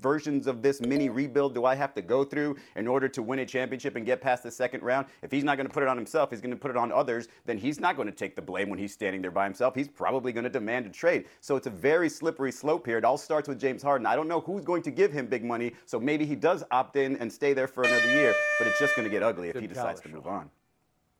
versions 0.00 0.46
of 0.46 0.60
this 0.60 0.80
mini 0.80 1.08
rebuild 1.08 1.54
do 1.54 1.64
I 1.64 1.74
have 1.74 1.94
to 1.94 2.02
go 2.02 2.24
through 2.24 2.56
in 2.76 2.86
order 2.86 3.08
to 3.08 3.22
win 3.22 3.38
a 3.38 3.46
championship 3.46 3.96
and 3.96 4.04
get 4.04 4.20
past 4.20 4.42
the 4.42 4.50
second 4.50 4.82
round? 4.82 5.06
If 5.22 5.32
he's 5.32 5.44
not 5.44 5.56
going 5.56 5.66
to 5.66 5.72
put 5.72 5.82
it 5.82 5.88
on 5.88 5.96
himself, 5.96 6.30
he's 6.30 6.40
going 6.40 6.50
to 6.50 6.56
put 6.56 6.70
it 6.70 6.76
on 6.76 6.92
others, 6.92 7.28
then 7.46 7.58
he's 7.58 7.80
not 7.80 7.96
going 7.96 8.06
to 8.06 8.14
take 8.14 8.36
the 8.36 8.42
blame 8.42 8.68
when 8.68 8.78
he's 8.78 8.92
standing 8.92 9.22
there 9.22 9.30
by 9.30 9.44
himself. 9.44 9.74
He's 9.74 9.88
probably 9.88 10.32
going 10.32 10.44
to 10.44 10.50
demand 10.50 10.86
a 10.86 10.90
trade. 10.90 11.26
So 11.40 11.56
it's 11.56 11.66
a 11.66 11.70
very 11.70 12.08
slippery 12.08 12.52
slope 12.52 12.86
here. 12.86 12.98
It 12.98 13.04
all 13.04 13.18
starts 13.18 13.48
with 13.48 13.58
James 13.58 13.82
Harden. 13.82 14.06
I 14.06 14.14
don't 14.14 14.28
know 14.28 14.40
who's 14.40 14.64
going 14.64 14.82
to 14.82 14.90
give 14.90 15.12
him 15.12 15.26
big 15.26 15.44
money, 15.44 15.72
so 15.86 15.98
maybe 15.98 16.26
he 16.26 16.36
does 16.36 16.64
opt 16.70 16.96
in 16.96 17.16
and 17.16 17.32
stay 17.32 17.54
there 17.54 17.66
for 17.66 17.84
another 17.84 18.10
year, 18.10 18.34
but 18.58 18.68
it's 18.68 18.78
just 18.78 18.94
going 18.96 19.04
to 19.04 19.10
get 19.10 19.22
ugly 19.22 19.48
if 19.48 19.58
he 19.58 19.66
decides 19.66 20.00
to 20.02 20.08
move 20.08 20.26
on 20.26 20.50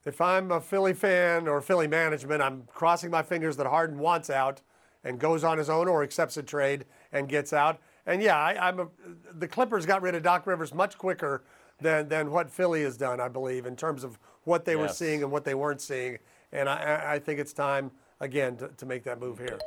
if 0.05 0.21
I'm 0.21 0.51
a 0.51 0.61
Philly 0.61 0.93
fan 0.93 1.49
or 1.49 1.61
Philly 1.61 1.87
management, 1.87 2.43
I'm 2.43 2.65
crossing 2.73 3.11
my 3.11 3.23
fingers 3.23 3.57
that 3.57 3.67
Harden 3.67 3.99
wants 3.99 4.31
out 4.31 4.61
and 5.03 5.19
goes 5.19 5.45
on 5.45 5.59
his 5.59 5.71
own 5.71 5.89
or 5.89 6.03
accepts 6.03 6.37
a 6.37 6.43
trade 6.43 6.85
and 7.13 7.29
gets 7.29 7.53
out. 7.53 7.79
And 8.07 8.23
yeah, 8.23 8.37
I, 8.37 8.69
am 8.69 8.91
the 9.39 9.49
Clippers 9.49 9.87
got 9.87 10.03
rid 10.03 10.15
of 10.15 10.23
Doc 10.23 10.47
Rivers 10.47 10.75
much 10.75 10.99
quicker 10.99 11.43
than 11.81 12.09
than 12.09 12.31
what 12.31 12.51
Philly 12.51 12.83
has 12.83 12.97
done, 12.97 13.21
I 13.21 13.29
believe, 13.29 13.67
in 13.67 13.77
terms 13.77 14.05
of 14.05 14.19
what 14.45 14.65
they 14.65 14.73
yes. 14.73 14.81
were 14.81 14.89
seeing 14.89 15.23
and 15.23 15.33
what 15.33 15.45
they 15.45 15.55
weren't 15.55 15.81
seeing. 15.81 16.19
And 16.53 16.69
I, 16.69 17.15
I 17.15 17.19
think 17.19 17.41
it's 17.41 17.53
time 17.53 17.91
again 18.21 18.57
to, 18.59 18.69
to 18.69 18.87
make 18.87 19.05
that 19.05 19.21
move 19.21 19.39
here. 19.39 19.59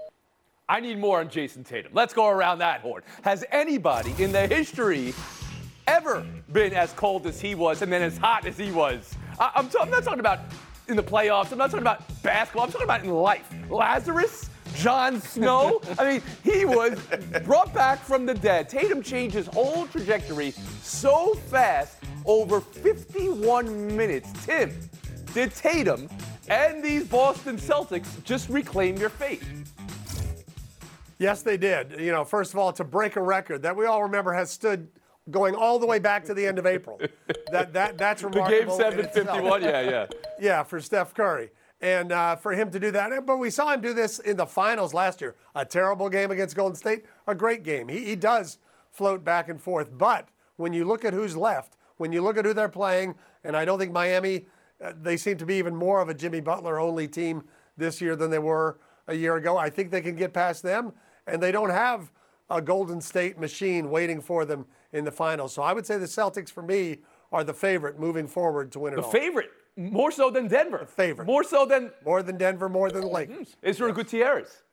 I 0.69 0.79
need 0.79 0.99
more 0.99 1.19
on 1.19 1.29
Jason 1.29 1.63
Tatum. 1.63 1.91
Let's 1.95 2.13
go 2.13 2.27
around 2.27 2.59
that 2.59 2.81
horn. 2.81 3.01
Has 3.23 3.43
anybody 3.51 4.13
in 4.19 4.31
the 4.31 4.47
history 4.47 5.13
ever 5.87 6.25
been 6.51 6.73
as 6.73 6.91
cold 6.93 7.25
as 7.25 7.39
he 7.39 7.55
was 7.55 7.81
and 7.81 7.91
then 7.91 8.01
as 8.01 8.17
hot 8.17 8.45
as 8.45 8.57
he 8.57 8.71
was? 8.71 9.15
I, 9.39 9.51
am 9.55 9.69
t- 9.69 9.77
I'm 9.79 9.89
not 9.89 10.03
talking 10.03 10.19
about 10.19 10.39
in 10.87 10.95
the 10.95 11.03
playoffs. 11.03 11.51
I'm 11.51 11.57
not 11.57 11.69
talking 11.69 11.83
about 11.83 12.03
basketball. 12.23 12.63
I'm 12.63 12.71
talking 12.71 12.85
about 12.85 13.03
in 13.03 13.11
life. 13.11 13.53
Lazarus, 13.69 14.49
Jon 14.75 15.21
Snow. 15.21 15.81
I 15.99 16.09
mean, 16.09 16.21
he 16.43 16.65
was 16.65 16.99
brought 17.43 17.73
back 17.73 17.99
from 17.99 18.25
the 18.25 18.33
dead. 18.33 18.69
Tatum 18.69 19.01
changed 19.01 19.35
his 19.35 19.47
whole 19.47 19.87
trajectory 19.87 20.51
so 20.81 21.33
fast 21.33 21.97
over 22.25 22.61
51 22.61 23.95
minutes. 23.95 24.31
Tim, 24.45 24.73
did 25.33 25.53
Tatum 25.53 26.09
and 26.49 26.83
these 26.83 27.05
Boston 27.05 27.57
Celtics 27.57 28.23
just 28.23 28.49
reclaim 28.49 28.97
your 28.97 29.09
faith? 29.09 29.45
Yes, 31.19 31.41
they 31.41 31.57
did. 31.57 31.99
You 31.99 32.11
know, 32.11 32.23
first 32.23 32.53
of 32.53 32.59
all, 32.59 32.71
to 32.73 32.83
break 32.83 33.15
a 33.15 33.21
record 33.21 33.63
that 33.63 33.75
we 33.75 33.85
all 33.85 34.03
remember 34.03 34.33
has 34.33 34.51
stood 34.51 34.87
going 35.29 35.55
all 35.55 35.79
the 35.79 35.85
way 35.85 35.99
back 35.99 36.25
to 36.25 36.33
the 36.33 36.45
end 36.45 36.59
of 36.59 36.65
April. 36.65 36.99
That, 37.51 37.73
that, 37.73 37.97
that's 37.97 38.23
remarkable. 38.23 38.77
The 38.77 38.83
game 38.83 38.91
seven 38.91 39.09
fifty 39.13 39.41
one. 39.41 39.61
yeah, 39.61 39.81
yeah. 39.81 40.05
Yeah, 40.39 40.63
for 40.63 40.79
Steph 40.79 41.13
Curry. 41.13 41.49
And 41.79 42.11
uh, 42.11 42.35
for 42.37 42.53
him 42.53 42.71
to 42.71 42.79
do 42.79 42.89
that. 42.91 43.25
But 43.25 43.37
we 43.37 43.49
saw 43.49 43.73
him 43.73 43.81
do 43.81 43.93
this 43.93 44.19
in 44.19 44.37
the 44.37 44.47
finals 44.47 44.93
last 44.93 45.21
year. 45.21 45.35
A 45.53 45.63
terrible 45.63 46.09
game 46.09 46.31
against 46.31 46.55
Golden 46.55 46.75
State, 46.75 47.05
a 47.27 47.35
great 47.35 47.63
game. 47.63 47.87
He, 47.87 48.03
he 48.03 48.15
does 48.15 48.57
float 48.91 49.23
back 49.23 49.47
and 49.47 49.61
forth. 49.61 49.95
But 49.95 50.29
when 50.55 50.73
you 50.73 50.85
look 50.85 51.05
at 51.05 51.13
who's 51.13 51.37
left, 51.37 51.77
when 51.97 52.11
you 52.11 52.21
look 52.21 52.37
at 52.37 52.45
who 52.45 52.53
they're 52.53 52.67
playing, 52.69 53.15
and 53.43 53.55
I 53.55 53.63
don't 53.63 53.77
think 53.77 53.91
Miami, 53.91 54.47
uh, 54.83 54.93
they 54.99 55.17
seem 55.17 55.37
to 55.37 55.45
be 55.45 55.55
even 55.55 55.75
more 55.75 56.01
of 56.01 56.09
a 56.09 56.13
Jimmy 56.13 56.39
Butler 56.39 56.79
only 56.79 57.07
team 57.07 57.43
this 57.77 58.01
year 58.01 58.15
than 58.15 58.31
they 58.31 58.39
were 58.39 58.79
a 59.07 59.13
year 59.13 59.35
ago. 59.35 59.55
I 59.57 59.69
think 59.69 59.91
they 59.91 60.01
can 60.01 60.15
get 60.15 60.33
past 60.33 60.63
them, 60.63 60.93
and 61.27 61.41
they 61.41 61.51
don't 61.51 61.69
have 61.69 62.11
a 62.49 62.61
Golden 62.61 63.01
State 63.01 63.39
machine 63.39 63.89
waiting 63.91 64.21
for 64.21 64.45
them 64.45 64.65
in 64.93 65.05
the 65.05 65.11
finals. 65.11 65.53
So 65.53 65.61
I 65.61 65.73
would 65.73 65.85
say 65.85 65.97
the 65.97 66.05
Celtics, 66.05 66.51
for 66.51 66.63
me, 66.63 66.99
are 67.31 67.43
the 67.43 67.53
favorite 67.53 67.99
moving 67.99 68.27
forward 68.27 68.71
to 68.73 68.79
win 68.79 68.93
it 68.93 68.97
The 68.97 69.03
all. 69.03 69.11
favorite, 69.11 69.49
more 69.75 70.11
so 70.11 70.29
than 70.29 70.47
Denver. 70.47 70.79
The 70.79 70.85
favorite. 70.85 71.25
More 71.25 71.43
so 71.43 71.65
than 71.65 71.91
more 72.05 72.23
than 72.23 72.37
Denver, 72.37 72.69
more 72.69 72.89
than 72.89 73.01
the 73.01 73.07
oh, 73.07 73.11
Lakers. 73.11 73.55
Hmm. 73.59 73.67
Israel 73.67 73.93
Gutierrez. 73.93 74.63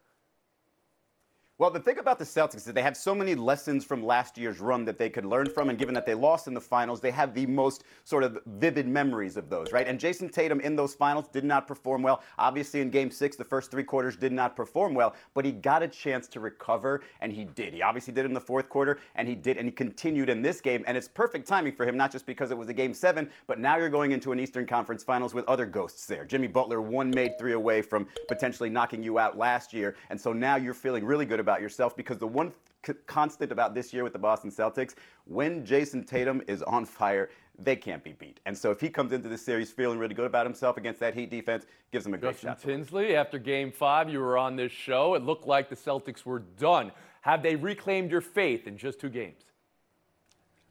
Well, 1.56 1.70
the 1.70 1.78
thing 1.78 1.99
about 2.00 2.18
the 2.18 2.25
Celtics 2.25 2.56
is 2.56 2.64
they 2.64 2.82
have 2.82 2.96
so 2.96 3.14
many 3.14 3.37
lessons 3.37 3.84
from 3.84 4.04
last 4.04 4.37
year's 4.37 4.58
run 4.58 4.84
that 4.87 4.99
they 4.99 5.08
could 5.08 5.25
learn 5.25 5.49
from, 5.49 5.70
and 5.70 5.78
given 5.78 5.94
that 5.94 6.04
they 6.04 6.14
lost 6.14 6.49
in 6.49 6.54
the 6.54 6.61
finals, 6.61 7.00
they 7.00 7.12
have 7.12 7.32
the 7.32 7.46
most 7.46 7.84
sort 8.02 8.25
of 8.25 8.40
vivid 8.58 8.88
memories 8.88 9.37
of 9.37 9.49
those, 9.49 9.70
right? 9.70 9.87
And 9.87 10.00
Jayson 10.00 10.30
Tatum 10.30 10.58
in 10.58 10.75
those 10.75 10.96
finals 10.96 11.28
did 11.28 11.44
not 11.44 11.68
perform 11.68 12.02
well. 12.02 12.25
Obviously, 12.38 12.80
in 12.80 12.90
game 12.90 13.08
six, 13.08 13.37
the 13.37 13.44
first 13.44 13.70
three 13.70 13.84
quarters 13.84 14.16
did 14.16 14.32
not 14.32 14.56
perform 14.56 14.94
well, 14.94 15.14
but 15.32 15.44
he 15.44 15.52
got 15.52 15.80
a 15.80 15.87
chance 15.87 16.26
to 16.26 16.40
recover, 16.40 17.02
and 17.20 17.32
he 17.32 17.44
did. 17.44 17.73
He 17.73 17.82
obviously 17.82 18.12
did 18.12 18.25
in 18.25 18.34
the 18.34 18.40
fourth 18.40 18.68
quarter, 18.68 18.99
and 19.14 19.28
he 19.28 19.37
did, 19.37 19.56
and 19.56 19.68
he 19.68 19.70
continued 19.70 20.30
in 20.30 20.42
this 20.42 20.61
game, 20.61 20.82
and 20.88 20.96
it's 20.96 21.06
perfect 21.06 21.46
timing 21.46 21.76
for 21.76 21.87
him, 21.87 21.96
not 21.96 22.11
just 22.11 22.26
because 22.26 22.50
it 22.50 22.58
was 22.58 22.68
a 22.68 22.75
game 22.75 22.92
seven, 22.92 23.30
but 23.46 23.61
now 23.61 23.76
you're 23.76 23.88
going 23.88 24.11
into 24.11 24.32
an 24.32 24.40
Eastern 24.40 24.66
Conference 24.66 25.04
finals 25.04 25.34
with 25.34 25.44
other 25.46 25.66
ghosts 25.66 26.04
there. 26.06 26.25
Jimmy 26.25 26.49
Butler, 26.49 26.80
one 26.80 27.11
made 27.11 27.38
three 27.38 27.52
away 27.52 27.80
from 27.80 28.08
potentially 28.26 28.70
knocking 28.70 29.04
you 29.04 29.20
out 29.20 29.38
last 29.38 29.73
year, 29.73 29.94
and 30.11 30.20
so 30.20 30.32
now 30.32 30.56
you're 30.56 30.75
feeling 30.75 31.04
really 31.04 31.25
good 31.25 31.43
about 31.44 31.60
yourself 31.60 31.94
because 31.96 32.18
the 32.18 32.26
one 32.26 32.52
c- 32.84 32.94
constant 33.06 33.52
about 33.52 33.74
this 33.74 33.92
year 33.92 34.02
with 34.02 34.12
the 34.14 34.18
Boston 34.18 34.50
Celtics, 34.50 34.94
when 35.26 35.64
Jayson 35.64 36.04
Tatum 36.04 36.42
is 36.48 36.62
on 36.62 36.84
fire, 36.84 37.30
they 37.58 37.76
can't 37.76 38.02
be 38.02 38.12
beat. 38.12 38.40
And 38.46 38.56
so 38.56 38.70
if 38.70 38.80
he 38.80 38.88
comes 38.88 39.12
into 39.12 39.28
this 39.28 39.44
series 39.44 39.70
feeling 39.70 39.98
really 39.98 40.14
good 40.14 40.26
about 40.26 40.46
himself 40.46 40.76
against 40.76 40.98
that 41.00 41.14
Heat 41.14 41.30
defense, 41.30 41.66
gives 41.92 42.04
him 42.06 42.14
a 42.14 42.18
great 42.18 42.38
shot. 42.38 42.58
to. 42.60 42.66
Tinsley, 42.66 43.14
after 43.14 43.38
game 43.38 43.70
five, 43.70 44.08
you 44.08 44.18
were 44.18 44.36
on 44.36 44.56
this 44.56 44.72
show. 44.72 45.14
It 45.14 45.22
looked 45.22 45.46
like 45.46 45.68
the 45.68 45.76
Celtics 45.76 46.24
were 46.24 46.40
done. 46.40 46.90
Have 47.20 47.42
they 47.42 47.56
reclaimed 47.56 48.10
your 48.10 48.20
faith 48.20 48.66
in 48.66 48.76
just 48.76 48.98
two 48.98 49.10
games? 49.10 49.44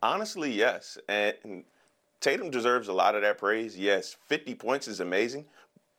Honestly, 0.01 0.51
yes. 0.51 0.97
And 1.07 1.63
Tatum 2.19 2.49
deserves 2.49 2.89
a 2.89 2.93
lot 2.93 3.15
of 3.15 3.21
that 3.21 3.37
praise. 3.37 3.77
Yes, 3.77 4.17
50 4.27 4.55
points 4.55 4.87
is 4.87 4.99
amazing. 4.99 5.45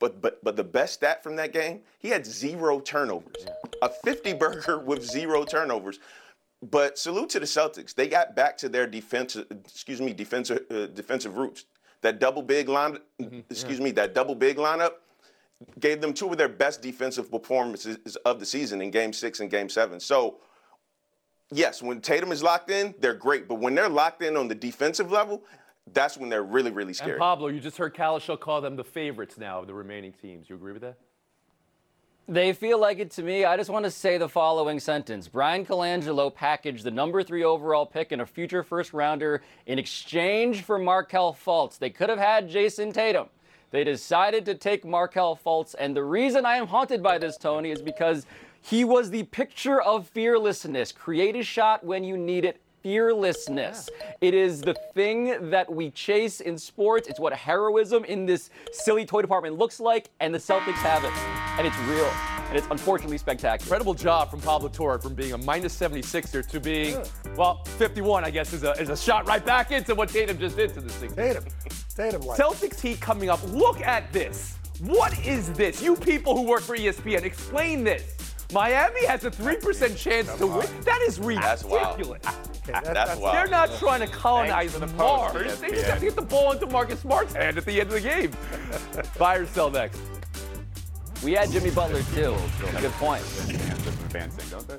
But 0.04 0.20
but 0.20 0.44
but 0.44 0.54
the 0.54 0.64
best 0.64 0.92
stat 0.92 1.22
from 1.22 1.34
that 1.36 1.54
game, 1.54 1.80
he 1.98 2.10
had 2.10 2.26
zero 2.26 2.78
turnovers. 2.78 3.46
A 3.80 3.88
50 3.88 4.34
burger 4.34 4.78
with 4.90 5.02
zero 5.02 5.44
turnovers. 5.44 5.98
But 6.60 6.98
salute 6.98 7.30
to 7.30 7.40
the 7.40 7.46
Celtics. 7.46 7.94
They 7.94 8.06
got 8.06 8.36
back 8.36 8.58
to 8.58 8.68
their 8.68 8.86
defensive 8.86 9.46
excuse 9.50 10.02
me, 10.02 10.12
defensive 10.12 10.60
uh, 10.70 10.88
defensive 10.88 11.38
roots. 11.38 11.64
That 12.02 12.20
double 12.20 12.42
big 12.42 12.68
line 12.68 12.98
excuse 13.48 13.80
me, 13.80 13.92
that 13.92 14.14
double 14.14 14.34
big 14.34 14.58
lineup 14.58 14.96
gave 15.80 16.02
them 16.02 16.12
two 16.12 16.28
of 16.28 16.36
their 16.36 16.50
best 16.50 16.82
defensive 16.82 17.30
performances 17.30 18.16
of 18.26 18.40
the 18.40 18.44
season 18.44 18.82
in 18.82 18.90
game 18.90 19.14
6 19.14 19.40
and 19.40 19.50
game 19.50 19.70
7. 19.70 20.00
So 20.00 20.36
yes, 21.50 21.80
when 21.80 22.02
Tatum 22.02 22.30
is 22.30 22.42
locked 22.42 22.68
in, 22.68 22.94
they're 23.00 23.14
great. 23.14 23.48
But 23.48 23.54
when 23.54 23.74
they're 23.74 23.88
locked 23.88 24.22
in 24.22 24.36
on 24.36 24.48
the 24.48 24.54
defensive 24.54 25.10
level, 25.10 25.42
that's 25.92 26.16
when 26.16 26.28
they're 26.28 26.42
really, 26.42 26.70
really 26.70 26.94
And. 26.94 27.18
Pablo, 27.18 27.48
you 27.48 27.60
just 27.60 27.76
heard 27.76 27.94
Cowlishaw 27.94 28.38
call 28.38 28.60
them 28.60 28.76
the 28.76 28.84
favorites 28.84 29.38
now 29.38 29.60
of 29.60 29.66
the 29.66 29.74
remaining 29.74 30.12
teams. 30.12 30.48
You 30.48 30.56
agree 30.56 30.72
with 30.72 30.82
that? 30.82 30.96
They 32.26 32.54
feel 32.54 32.80
like 32.80 33.00
it 33.00 33.10
to 33.12 33.22
me. 33.22 33.44
I 33.44 33.56
just 33.58 33.68
want 33.68 33.84
to 33.84 33.90
say 33.90 34.16
the 34.16 34.30
following 34.30 34.80
sentence. 34.80 35.28
Bryan 35.28 35.66
Colangelo 35.66 36.34
packaged 36.34 36.82
the 36.82 36.90
number 36.90 37.22
three 37.22 37.44
overall 37.44 37.84
pick 37.84 38.12
and 38.12 38.22
a 38.22 38.26
future 38.26 38.62
first 38.62 38.94
rounder 38.94 39.42
in 39.66 39.78
exchange 39.78 40.62
for 40.62 40.78
Markelle 40.78 41.34
Fultz. 41.34 41.78
They 41.78 41.90
could 41.90 42.08
have 42.08 42.18
had 42.18 42.48
Jayson 42.48 42.92
Tatum. 42.92 43.28
They 43.72 43.84
decided 43.84 44.46
to 44.46 44.54
take 44.54 44.86
Markelle 44.86 45.36
Fultz. 45.36 45.74
And 45.78 45.94
the 45.94 46.04
reason 46.04 46.46
I 46.46 46.56
am 46.56 46.66
haunted 46.66 47.02
by 47.02 47.18
this, 47.18 47.36
Tony, 47.36 47.70
is 47.70 47.82
because 47.82 48.24
he 48.62 48.84
was 48.84 49.10
the 49.10 49.24
picture 49.24 49.82
of 49.82 50.08
fearlessness. 50.08 50.92
Create 50.92 51.36
a 51.36 51.42
shot 51.42 51.84
when 51.84 52.04
you 52.04 52.16
need 52.16 52.46
it. 52.46 52.58
Fearlessness. 52.84 53.88
It 54.20 54.34
is 54.34 54.60
the 54.60 54.74
thing 54.92 55.48
that 55.48 55.72
we 55.72 55.90
chase 55.92 56.42
in 56.42 56.58
sports. 56.58 57.08
It's 57.08 57.18
what 57.18 57.32
heroism 57.32 58.04
in 58.04 58.26
this 58.26 58.50
silly 58.72 59.06
toy 59.06 59.22
department 59.22 59.56
looks 59.56 59.80
like, 59.80 60.10
and 60.20 60.34
the 60.34 60.38
Celtics 60.38 60.74
have 60.74 61.02
it. 61.02 61.10
And 61.56 61.66
it's 61.66 61.78
real. 61.88 62.12
And 62.48 62.58
it's 62.58 62.66
unfortunately 62.70 63.16
spectacular. 63.16 63.64
Incredible 63.64 63.94
job 63.94 64.30
from 64.30 64.42
Pablo 64.42 64.68
Torre 64.68 64.98
from 64.98 65.14
being 65.14 65.32
a 65.32 65.38
minus 65.38 65.74
76er 65.74 66.46
to 66.46 66.60
being, 66.60 66.98
well, 67.38 67.64
51, 67.78 68.22
I 68.22 68.30
guess, 68.30 68.52
is 68.52 68.64
a, 68.64 68.72
is 68.72 68.90
a 68.90 68.96
shot 68.98 69.26
right 69.26 69.42
back 69.42 69.70
into 69.70 69.94
what 69.94 70.10
Tatum 70.10 70.38
just 70.38 70.54
did 70.54 70.74
to 70.74 70.82
the 70.82 70.90
Sixers. 70.90 71.16
Tatum. 71.16 71.44
Tatum 71.96 72.20
like. 72.20 72.38
Celtics 72.38 72.80
Heat 72.80 73.00
coming 73.00 73.30
up. 73.30 73.40
Look 73.50 73.80
at 73.80 74.12
this. 74.12 74.58
What 74.80 75.18
is 75.26 75.50
this? 75.54 75.80
You 75.80 75.96
people 75.96 76.36
who 76.36 76.42
work 76.42 76.60
for 76.60 76.76
ESPN, 76.76 77.22
explain 77.22 77.82
this. 77.82 78.33
Miami 78.54 79.04
has 79.06 79.24
a 79.24 79.30
3% 79.32 79.96
chance 79.96 80.32
to 80.36 80.46
win. 80.46 80.68
That 80.84 81.00
is 81.08 81.18
That's 81.18 81.64
wild. 81.64 81.98
ridiculous. 81.98 82.22
That's 82.66 83.18
wild. 83.18 83.34
They're 83.34 83.48
not 83.48 83.68
trying 83.80 84.00
to 84.00 84.06
colonize 84.06 84.78
the 84.78 84.86
Mars. 84.86 85.32
post, 85.32 85.60
They 85.60 85.70
just 85.70 85.86
have 85.86 85.98
to 85.98 86.04
get 86.04 86.14
the 86.14 86.22
ball 86.22 86.52
into 86.52 86.66
Marcus 86.66 87.00
Smart's 87.00 87.34
hand 87.34 87.58
at 87.58 87.64
the 87.64 87.80
end 87.80 87.90
of 87.92 87.94
the 87.94 88.00
game. 88.00 88.30
Buy 89.18 89.36
or 89.36 89.46
sell 89.46 89.70
next. 89.70 90.00
We 91.24 91.32
had 91.32 91.50
Jimmy 91.50 91.70
Butler 91.70 92.02
too. 92.14 92.36
Good 92.80 92.92
point. 92.92 93.22
Fans 93.22 94.34
think, 94.36 94.50
don't 94.50 94.68
they? 94.68 94.78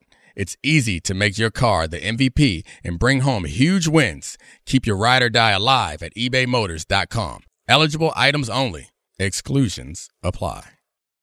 it's 0.35 0.57
easy 0.63 0.99
to 1.01 1.13
make 1.13 1.37
your 1.37 1.51
car 1.51 1.87
the 1.87 1.99
MVP 1.99 2.63
and 2.83 2.99
bring 2.99 3.21
home 3.21 3.45
huge 3.45 3.87
wins. 3.87 4.37
Keep 4.65 4.85
your 4.85 4.95
ride 4.95 5.23
or 5.23 5.29
die 5.29 5.51
alive 5.51 6.01
at 6.03 6.15
ebaymotors.com. 6.15 7.43
Eligible 7.67 8.11
items 8.15 8.49
only. 8.49 8.89
Exclusions 9.19 10.09
apply. 10.23 10.69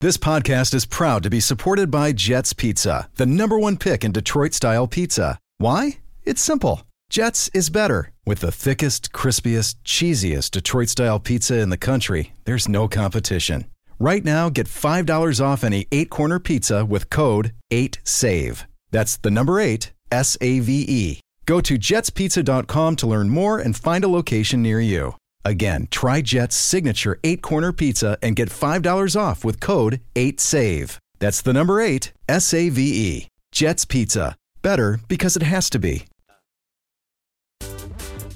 This 0.01 0.17
podcast 0.17 0.75
is 0.75 0.87
proud 0.87 1.25
to 1.25 1.31
be 1.31 1.41
supported 1.41 1.91
by 1.91 2.13
Jets 2.13 2.53
Pizza, 2.53 3.11
the 3.17 3.27
number 3.27 3.59
one 3.59 3.77
pick 3.77 4.05
in 4.05 4.13
Detroit 4.13 4.55
style 4.55 4.87
pizza. 4.87 5.41
Why? 5.57 5.99
It's 6.25 6.41
simple. 6.41 6.83
Jets 7.11 7.49
is 7.53 7.69
better. 7.69 8.13
With 8.25 8.41
the 8.41 8.53
thickest, 8.53 9.13
crispiest, 9.13 9.77
cheesiest 9.85 10.53
Detroit 10.53 10.89
style 10.89 11.19
pizza 11.19 11.59
in 11.59 11.71
the 11.71 11.77
country, 11.77 12.33
there's 12.45 12.69
no 12.69 12.87
competition. 12.87 13.65
Right 13.99 14.25
now, 14.25 14.51
get 14.51 14.69
$5 14.69 15.45
off 15.45 15.65
any 15.65 15.89
eight 15.91 16.11
corner 16.11 16.39
pizza 16.39 16.85
with 16.85 17.11
code 17.11 17.53
8SAVE. 17.73 18.65
That's 18.91 19.17
the 19.17 19.31
number 19.31 19.61
eight, 19.61 19.93
S 20.11 20.37
A 20.41 20.61
V 20.61 20.85
E. 20.89 21.21
Go 21.47 21.61
to 21.61 21.79
jetspizza.com 21.79 22.97
to 22.97 23.07
learn 23.07 23.31
more 23.31 23.59
and 23.59 23.77
find 23.77 24.05
a 24.05 24.09
location 24.09 24.63
near 24.63 24.81
you. 24.81 25.15
Again, 25.45 25.89
try 25.91 26.21
Jet's 26.21 26.57
signature 26.57 27.19
eight 27.25 27.41
corner 27.41 27.73
pizza 27.73 28.19
and 28.21 28.37
get 28.37 28.51
$5 28.51 29.19
off 29.19 29.45
with 29.45 29.61
code 29.61 30.01
8SAVE. 30.15 30.99
That's 31.21 31.41
the 31.41 31.55
number 31.55 31.81
eight, 31.81 32.13
S 32.29 32.53
A 32.53 32.69
V 32.69 32.83
E. 32.83 33.29
Jet's 33.51 33.85
Pizza. 33.85 34.37
Better 34.63 35.01
because 35.09 35.37
it 35.37 35.43
has 35.43 35.71
to 35.71 35.79
be. 35.79 36.05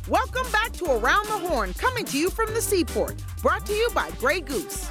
Welcome 0.09 0.50
back 0.50 0.73
to 0.73 0.90
Around 0.90 1.26
the 1.26 1.38
Horn, 1.49 1.75
coming 1.75 2.04
to 2.06 2.18
you 2.18 2.28
from 2.30 2.52
the 2.54 2.61
Seaport. 2.61 3.23
Brought 3.40 3.64
to 3.66 3.73
you 3.73 3.88
by 3.94 4.11
Grey 4.12 4.40
Goose. 4.40 4.87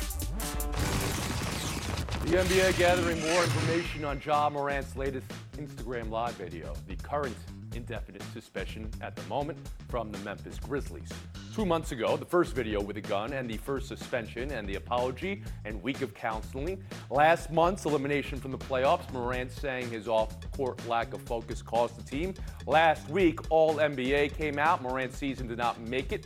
The 2.26 2.38
NBA 2.38 2.78
gathering 2.78 3.20
more 3.20 3.44
information 3.44 4.06
on 4.06 4.22
Ja 4.24 4.50
Morant's 4.50 4.96
latest 4.96 5.26
Instagram 5.58 6.10
live 6.10 6.34
video, 6.36 6.74
the 6.88 6.96
current 6.98 7.36
indefinite 7.76 8.24
suspension 8.34 8.90
at 9.02 9.16
the 9.16 9.24
moment 9.24 9.58
from 9.90 10.12
the 10.12 10.18
Memphis 10.20 10.58
Grizzlies. 10.60 11.10
Two 11.54 11.66
months 11.66 11.92
ago, 11.92 12.18
the 12.18 12.26
first 12.26 12.54
video 12.54 12.82
with 12.82 12.98
a 12.98 13.02
gun 13.02 13.34
and 13.34 13.50
the 13.50 13.58
first 13.58 13.88
suspension 13.88 14.52
and 14.52 14.68
the 14.68 14.76
apology 14.76 15.44
and 15.66 15.82
week 15.84 16.02
of 16.02 16.14
counseling. 16.14 16.84
Last 17.10 17.52
month's 17.52 17.86
elimination 17.86 18.40
from 18.40 18.52
the 18.52 18.58
playoffs, 18.58 19.12
Morant 19.12 19.52
saying 19.52 19.90
his 19.90 20.08
off-court 20.08 20.86
lack 20.88 21.14
of 21.14 21.22
focus 21.22 21.62
caused 21.62 21.98
the 21.98 22.04
team. 22.04 22.34
Last 22.66 23.10
week, 23.10 23.40
all 23.50 23.76
NBA 23.76 24.36
came 24.36 24.58
out. 24.58 24.82
Morant's 24.82 25.18
season 25.18 25.48
did 25.48 25.58
not 25.58 25.80
make 25.82 26.12
it. 26.12 26.26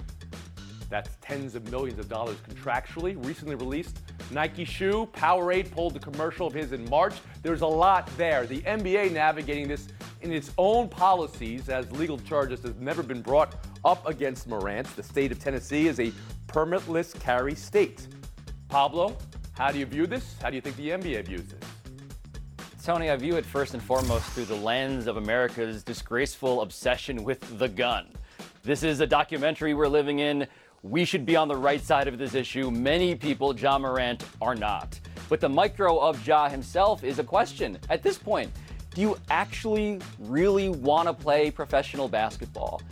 That's 0.89 1.09
tens 1.21 1.55
of 1.55 1.69
millions 1.71 1.99
of 1.99 2.07
dollars 2.07 2.37
contractually. 2.47 3.23
Recently 3.25 3.55
released 3.55 3.99
Nike 4.31 4.65
shoe, 4.65 5.09
Powerade 5.13 5.71
pulled 5.71 5.93
the 5.93 5.99
commercial 5.99 6.47
of 6.47 6.53
his 6.53 6.71
in 6.71 6.87
March. 6.89 7.15
There's 7.41 7.61
a 7.61 7.67
lot 7.67 8.09
there. 8.17 8.45
The 8.45 8.61
NBA 8.61 9.11
navigating 9.11 9.67
this 9.67 9.87
in 10.21 10.31
its 10.31 10.51
own 10.57 10.89
policies 10.89 11.69
as 11.69 11.91
legal 11.91 12.17
charges 12.19 12.61
have 12.63 12.79
never 12.79 13.03
been 13.03 13.21
brought 13.21 13.55
up 13.83 14.07
against 14.07 14.47
Morant. 14.47 14.93
The 14.95 15.03
state 15.03 15.31
of 15.31 15.39
Tennessee 15.39 15.87
is 15.87 15.99
a 15.99 16.11
permitless 16.47 17.19
carry 17.19 17.55
state. 17.55 18.07
Pablo, 18.69 19.17
how 19.53 19.71
do 19.71 19.79
you 19.79 19.85
view 19.85 20.07
this? 20.07 20.35
How 20.41 20.49
do 20.49 20.55
you 20.55 20.61
think 20.61 20.75
the 20.75 20.89
NBA 20.89 21.25
views 21.25 21.45
this? 21.47 21.59
Tony, 22.83 23.09
I 23.09 23.15
view 23.15 23.35
it 23.35 23.45
first 23.45 23.73
and 23.73 23.81
foremost 23.81 24.25
through 24.33 24.45
the 24.45 24.55
lens 24.55 25.07
of 25.07 25.17
America's 25.17 25.81
disgraceful 25.81 26.61
obsession 26.61 27.23
with 27.23 27.57
the 27.57 27.67
gun. 27.67 28.07
This 28.63 28.83
is 28.83 28.99
a 28.99 29.07
documentary 29.07 29.73
we're 29.73 29.87
living 29.87 30.19
in. 30.19 30.45
We 30.85 31.03
should 31.03 31.25
be 31.25 31.35
on 31.35 31.47
the 31.47 31.55
right 31.55 31.81
side 31.81 32.07
of 32.07 32.19
this 32.19 32.35
issue. 32.35 32.69
Many 32.69 33.15
people, 33.15 33.57
Ja 33.57 33.79
Morant, 33.79 34.23
are 34.39 34.53
not. 34.53 34.99
But 35.29 35.39
the 35.39 35.49
micro 35.49 35.97
of 35.97 36.25
Ja 36.27 36.47
himself 36.47 37.03
is 37.03 37.17
a 37.17 37.23
question. 37.23 37.79
At 37.89 38.03
this 38.03 38.19
point, 38.19 38.51
do 38.93 39.01
you 39.01 39.17
actually 39.31 39.99
really 40.19 40.69
want 40.69 41.07
to 41.07 41.13
play 41.13 41.49
professional 41.49 42.07
basketball? 42.07 42.83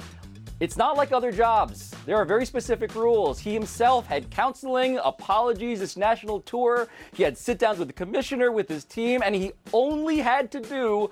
It's 0.59 0.75
not 0.75 0.97
like 0.97 1.11
other 1.11 1.31
jobs. 1.31 1.93
There 2.07 2.17
are 2.17 2.25
very 2.25 2.47
specific 2.47 2.95
rules. 2.95 3.37
He 3.37 3.53
himself 3.53 4.07
had 4.07 4.27
counseling, 4.31 4.97
apologies, 5.03 5.79
this 5.79 5.95
national 5.95 6.41
tour. 6.41 6.87
He 7.13 7.21
had 7.21 7.37
sit 7.37 7.59
downs 7.59 7.77
with 7.77 7.89
the 7.89 7.93
commissioner, 7.93 8.51
with 8.51 8.67
his 8.67 8.85
team, 8.85 9.21
and 9.23 9.35
he 9.35 9.51
only 9.71 10.17
had 10.17 10.51
to 10.53 10.59
do 10.61 11.11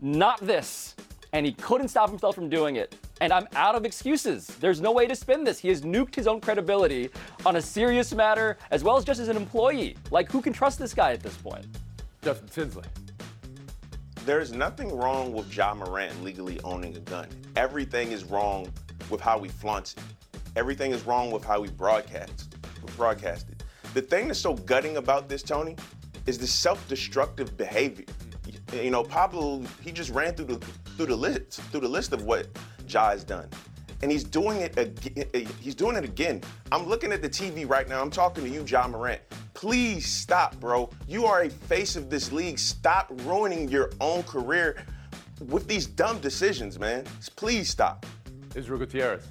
not 0.00 0.38
this. 0.46 0.94
And 1.32 1.44
he 1.44 1.54
couldn't 1.54 1.88
stop 1.88 2.08
himself 2.08 2.36
from 2.36 2.48
doing 2.48 2.76
it. 2.76 2.94
And 3.20 3.32
I'm 3.32 3.48
out 3.56 3.74
of 3.74 3.84
excuses. 3.84 4.46
There's 4.46 4.80
no 4.80 4.92
way 4.92 5.06
to 5.06 5.14
spin 5.16 5.42
this. 5.42 5.58
He 5.58 5.68
has 5.68 5.82
nuked 5.82 6.14
his 6.14 6.26
own 6.26 6.40
credibility 6.40 7.10
on 7.44 7.56
a 7.56 7.62
serious 7.62 8.14
matter, 8.14 8.58
as 8.70 8.84
well 8.84 8.96
as 8.96 9.04
just 9.04 9.20
as 9.20 9.28
an 9.28 9.36
employee. 9.36 9.96
Like, 10.10 10.30
who 10.30 10.40
can 10.40 10.52
trust 10.52 10.78
this 10.78 10.94
guy 10.94 11.12
at 11.12 11.22
this 11.22 11.36
point? 11.36 11.66
Justin 12.22 12.48
Tinsley. 12.48 12.84
There's 14.24 14.52
nothing 14.52 14.96
wrong 14.96 15.32
with 15.32 15.52
Ja 15.54 15.74
Morant 15.74 16.22
legally 16.22 16.60
owning 16.62 16.96
a 16.96 17.00
gun. 17.00 17.28
Everything 17.56 18.12
is 18.12 18.24
wrong 18.24 18.72
with 19.10 19.20
how 19.20 19.40
he 19.40 19.48
flaunts 19.48 19.94
it. 19.94 20.02
Everything 20.54 20.92
is 20.92 21.04
wrong 21.04 21.30
with 21.30 21.44
how 21.44 21.62
he 21.62 21.70
broadcasts, 21.70 22.48
broadcasted. 22.96 23.64
The 23.94 24.02
thing 24.02 24.28
that's 24.28 24.38
so 24.38 24.54
gutting 24.54 24.96
about 24.96 25.28
this, 25.28 25.42
Tony, 25.42 25.76
is 26.26 26.36
the 26.38 26.46
self-destructive 26.46 27.56
behavior. 27.56 28.04
You 28.72 28.90
know, 28.90 29.02
Pablo, 29.02 29.62
he 29.82 29.92
just 29.92 30.10
ran 30.10 30.34
through 30.34 30.56
the 30.56 30.66
through 30.96 31.06
the 31.06 31.16
list 31.16 31.60
through 31.70 31.80
the 31.80 31.88
list 31.88 32.12
of 32.12 32.24
what 32.24 32.48
Ja 32.88 33.10
has 33.10 33.24
done. 33.24 33.48
And 34.02 34.10
he's 34.10 34.24
doing 34.24 34.60
it 34.60 34.78
again. 34.78 35.24
Eh, 35.34 35.44
he's 35.60 35.74
doing 35.74 35.96
it 35.96 36.04
again. 36.04 36.42
I'm 36.70 36.86
looking 36.86 37.12
at 37.12 37.20
the 37.20 37.28
TV 37.28 37.68
right 37.68 37.88
now. 37.88 38.00
I'm 38.00 38.10
talking 38.10 38.44
to 38.44 38.50
you, 38.50 38.64
Ja 38.64 38.86
Morant. 38.86 39.20
Please 39.54 40.06
stop, 40.06 40.58
bro. 40.60 40.88
You 41.08 41.26
are 41.26 41.42
a 41.42 41.50
face 41.50 41.96
of 41.96 42.10
this 42.10 42.30
league. 42.30 42.58
Stop 42.58 43.10
ruining 43.24 43.68
your 43.68 43.90
own 44.00 44.22
career 44.22 44.84
with 45.48 45.66
these 45.66 45.86
dumb 45.86 46.20
decisions, 46.20 46.78
man. 46.78 47.04
Please 47.34 47.68
stop. 47.68 48.06
Israel 48.54 48.78
Gutierrez. 48.78 49.24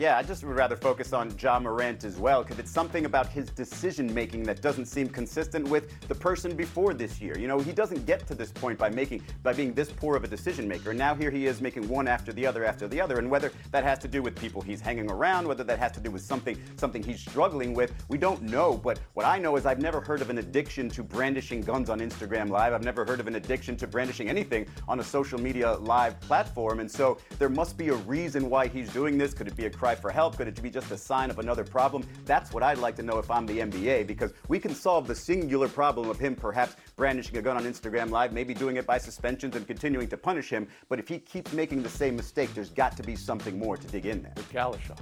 Yeah, 0.00 0.16
I 0.16 0.22
just 0.22 0.42
would 0.44 0.56
rather 0.56 0.76
focus 0.76 1.12
on 1.12 1.30
Ja 1.38 1.60
Morant 1.60 2.04
as 2.04 2.16
well, 2.16 2.42
because 2.42 2.58
it's 2.58 2.70
something 2.70 3.04
about 3.04 3.26
his 3.26 3.50
decision 3.50 4.14
making 4.14 4.44
that 4.44 4.62
doesn't 4.62 4.86
seem 4.86 5.10
consistent 5.10 5.68
with 5.68 6.08
the 6.08 6.14
person 6.14 6.56
before 6.56 6.94
this 6.94 7.20
year. 7.20 7.36
You 7.36 7.46
know, 7.46 7.58
he 7.58 7.70
doesn't 7.70 8.06
get 8.06 8.26
to 8.28 8.34
this 8.34 8.50
point 8.50 8.78
by 8.78 8.88
making 8.88 9.22
by 9.42 9.52
being 9.52 9.74
this 9.74 9.92
poor 9.92 10.16
of 10.16 10.24
a 10.24 10.26
decision 10.26 10.66
maker. 10.66 10.88
And 10.88 10.98
now 10.98 11.14
here 11.14 11.30
he 11.30 11.44
is 11.44 11.60
making 11.60 11.86
one 11.86 12.08
after 12.08 12.32
the 12.32 12.46
other 12.46 12.64
after 12.64 12.88
the 12.88 12.98
other. 12.98 13.18
And 13.18 13.30
whether 13.30 13.52
that 13.72 13.84
has 13.84 13.98
to 13.98 14.08
do 14.08 14.22
with 14.22 14.34
people 14.36 14.62
he's 14.62 14.80
hanging 14.80 15.10
around, 15.10 15.46
whether 15.46 15.64
that 15.64 15.78
has 15.78 15.92
to 15.92 16.00
do 16.00 16.10
with 16.10 16.22
something 16.22 16.58
something 16.76 17.02
he's 17.02 17.20
struggling 17.20 17.74
with, 17.74 17.92
we 18.08 18.16
don't 18.16 18.40
know. 18.40 18.78
But 18.78 19.00
what 19.12 19.26
I 19.26 19.38
know 19.38 19.56
is 19.56 19.66
I've 19.66 19.82
never 19.82 20.00
heard 20.00 20.22
of 20.22 20.30
an 20.30 20.38
addiction 20.38 20.88
to 20.90 21.02
brandishing 21.02 21.60
guns 21.60 21.90
on 21.90 22.00
Instagram 22.00 22.48
Live. 22.48 22.72
I've 22.72 22.84
never 22.84 23.04
heard 23.04 23.20
of 23.20 23.26
an 23.26 23.34
addiction 23.34 23.76
to 23.76 23.86
brandishing 23.86 24.30
anything 24.30 24.66
on 24.88 25.00
a 25.00 25.04
social 25.04 25.38
media 25.38 25.74
live 25.74 26.18
platform. 26.22 26.80
And 26.80 26.90
so 26.90 27.18
there 27.38 27.50
must 27.50 27.76
be 27.76 27.90
a 27.90 27.96
reason 27.96 28.48
why 28.48 28.66
he's 28.66 28.90
doing 28.94 29.18
this. 29.18 29.34
Could 29.34 29.46
it 29.46 29.56
be 29.58 29.66
a 29.66 29.70
cry 29.90 30.00
for 30.00 30.10
help? 30.10 30.36
Could 30.36 30.48
it 30.48 30.62
be 30.62 30.70
just 30.70 30.90
a 30.90 30.96
sign 30.96 31.30
of 31.30 31.38
another 31.38 31.64
problem? 31.64 32.04
That's 32.24 32.52
what 32.52 32.62
I'd 32.62 32.78
like 32.78 32.96
to 32.96 33.02
know 33.02 33.18
if 33.18 33.30
I'm 33.30 33.46
the 33.46 33.58
NBA 33.58 34.06
because 34.06 34.32
we 34.48 34.58
can 34.58 34.74
solve 34.74 35.06
the 35.06 35.14
singular 35.14 35.68
problem 35.68 36.08
of 36.08 36.18
him 36.18 36.36
perhaps 36.36 36.76
brandishing 36.96 37.36
a 37.38 37.42
gun 37.42 37.56
on 37.56 37.64
Instagram 37.64 38.10
Live, 38.10 38.32
maybe 38.32 38.54
doing 38.54 38.76
it 38.76 38.86
by 38.86 38.98
suspensions 38.98 39.56
and 39.56 39.66
continuing 39.66 40.08
to 40.08 40.16
punish 40.16 40.48
him. 40.48 40.68
But 40.88 40.98
if 41.00 41.08
he 41.08 41.18
keeps 41.18 41.52
making 41.52 41.82
the 41.82 41.88
same 41.88 42.14
mistake, 42.14 42.54
there's 42.54 42.70
got 42.70 42.96
to 42.98 43.02
be 43.02 43.16
something 43.16 43.58
more 43.58 43.76
to 43.76 43.86
dig 43.88 44.06
in 44.06 44.22
there. 44.22 44.34
Cowlishaw. 44.52 44.98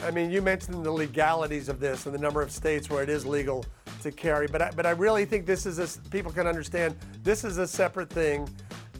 I 0.00 0.10
mean, 0.10 0.30
you 0.30 0.40
mentioned 0.40 0.82
the 0.82 0.92
legalities 0.92 1.68
of 1.68 1.80
this 1.80 2.06
and 2.06 2.14
the 2.14 2.18
number 2.18 2.40
of 2.40 2.50
states 2.50 2.88
where 2.88 3.02
it 3.02 3.10
is 3.10 3.26
legal 3.26 3.66
to 4.02 4.10
carry, 4.10 4.46
but 4.46 4.62
I, 4.62 4.70
but 4.70 4.86
I 4.86 4.92
really 4.92 5.26
think 5.26 5.44
this 5.44 5.66
is 5.66 5.78
a, 5.78 6.08
people 6.08 6.32
can 6.32 6.46
understand 6.46 6.96
this 7.22 7.44
is 7.44 7.58
a 7.58 7.66
separate 7.66 8.08
thing, 8.08 8.48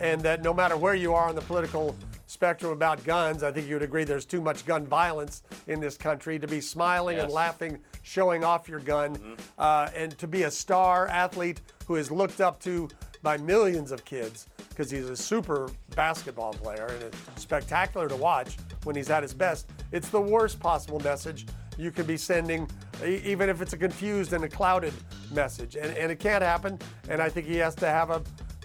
and 0.01 0.21
that 0.21 0.43
no 0.43 0.53
matter 0.53 0.77
where 0.77 0.95
you 0.95 1.15
are 1.15 1.29
on 1.31 1.35
the 1.35 1.41
political 1.41 1.97
spectrum 2.31 2.71
about 2.71 3.03
guns, 3.03 3.43
I 3.43 3.51
think 3.51 3.67
you 3.67 3.75
would 3.75 3.83
agree 3.83 4.05
there's 4.05 4.25
too 4.25 4.41
much 4.41 4.65
gun 4.65 4.87
violence 4.87 5.43
in 5.67 5.81
this 5.81 5.97
country 5.97 6.39
to 6.39 6.47
be 6.47 6.61
smiling 6.61 7.19
and 7.19 7.31
laughing, 7.31 7.81
showing 8.03 8.45
off 8.45 8.69
your 8.69 8.79
gun, 8.79 9.37
uh, 9.59 9.91
and 9.97 10.17
to 10.19 10.29
be 10.29 10.45
a 10.45 10.51
star 10.51 11.09
athlete 11.09 11.61
who 11.87 11.97
is 11.97 12.13
looked 12.13 12.41
up 12.41 12.61
to 12.61 12.89
by 13.23 13.37
millions 13.37 13.91
of 13.91 14.05
kids 14.05 14.47
because 14.69 14.91
he's 14.91 15.09
a 15.11 15.17
super 15.17 15.71
basketball 15.97 16.53
player 16.53 16.87
and 16.87 17.03
it's 17.03 17.19
spectacular 17.37 18.09
to 18.09 18.17
watch 18.17 18.57
when 18.85 18.95
he's 18.95 19.11
at 19.11 19.25
his 19.25 19.35
best. 19.35 19.69
It's 19.91 20.09
the 20.09 20.21
worst 20.21 20.61
possible 20.61 21.01
message 21.01 21.47
you 21.77 21.91
could 21.91 22.07
be 22.07 22.17
sending, 22.17 22.71
even 23.05 23.51
if 23.51 23.61
it's 23.61 23.73
a 23.73 23.77
confused 23.77 24.33
and 24.33 24.45
a 24.45 24.49
clouded 24.49 24.95
message. 25.33 25.75
And, 25.75 25.97
and 25.97 26.13
it 26.13 26.21
can't 26.21 26.45
happen. 26.45 26.79
And 27.09 27.21
I 27.21 27.29
think 27.29 27.49
he 27.49 27.57
has 27.57 27.75
to 27.77 27.87
have 27.87 28.11
a 28.11 28.23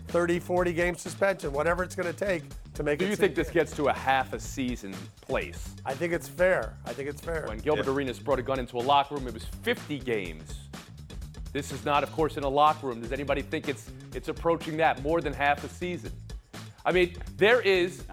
30, 0.10 0.39
40 0.39 0.71
game 0.71 0.95
suspension, 0.95 1.51
whatever 1.51 1.84
it's 1.84 1.95
going 1.95 2.13
to 2.13 2.17
take 2.17 2.43
to 2.75 2.83
make 2.83 2.99
Do 2.99 3.07
you 3.07 3.15
think 3.15 3.35
this 3.35 3.49
gets 3.49 3.75
to 3.77 3.85
a 3.85 3.93
half 3.93 4.33
a 4.33 4.39
season 4.39 4.93
place? 5.21 5.75
I 5.85 5.93
think 5.93 6.13
it's 6.13 6.27
fair. 6.27 6.77
I 6.85 6.93
think 6.93 7.09
it's 7.09 7.21
fair. 7.21 7.45
When 7.47 7.59
Gilbert 7.59 7.88
Arenas 7.88 8.19
brought 8.19 8.39
a 8.39 8.43
gun 8.43 8.59
into 8.59 8.77
a 8.77 8.79
locker 8.79 9.15
room, 9.15 9.27
it 9.27 9.33
was 9.33 9.45
50 9.63 9.99
games. 9.99 10.53
This 11.53 11.71
is 11.71 11.85
not, 11.85 12.03
of 12.03 12.11
course, 12.11 12.38
in 12.38 12.43
a 12.43 12.49
locker 12.49 12.88
room. 12.88 13.01
Does 13.01 13.13
anybody 13.13 13.41
think 13.41 13.69
it's 13.69 13.89
it's 14.13 14.27
approaching 14.27 14.77
that 14.77 15.01
more 15.01 15.21
than 15.21 15.31
half 15.33 15.63
a 15.63 15.69
season? 15.69 16.11
I 16.85 16.91
mean, 16.91 17.15
there 17.38 17.61
is. 17.61 18.03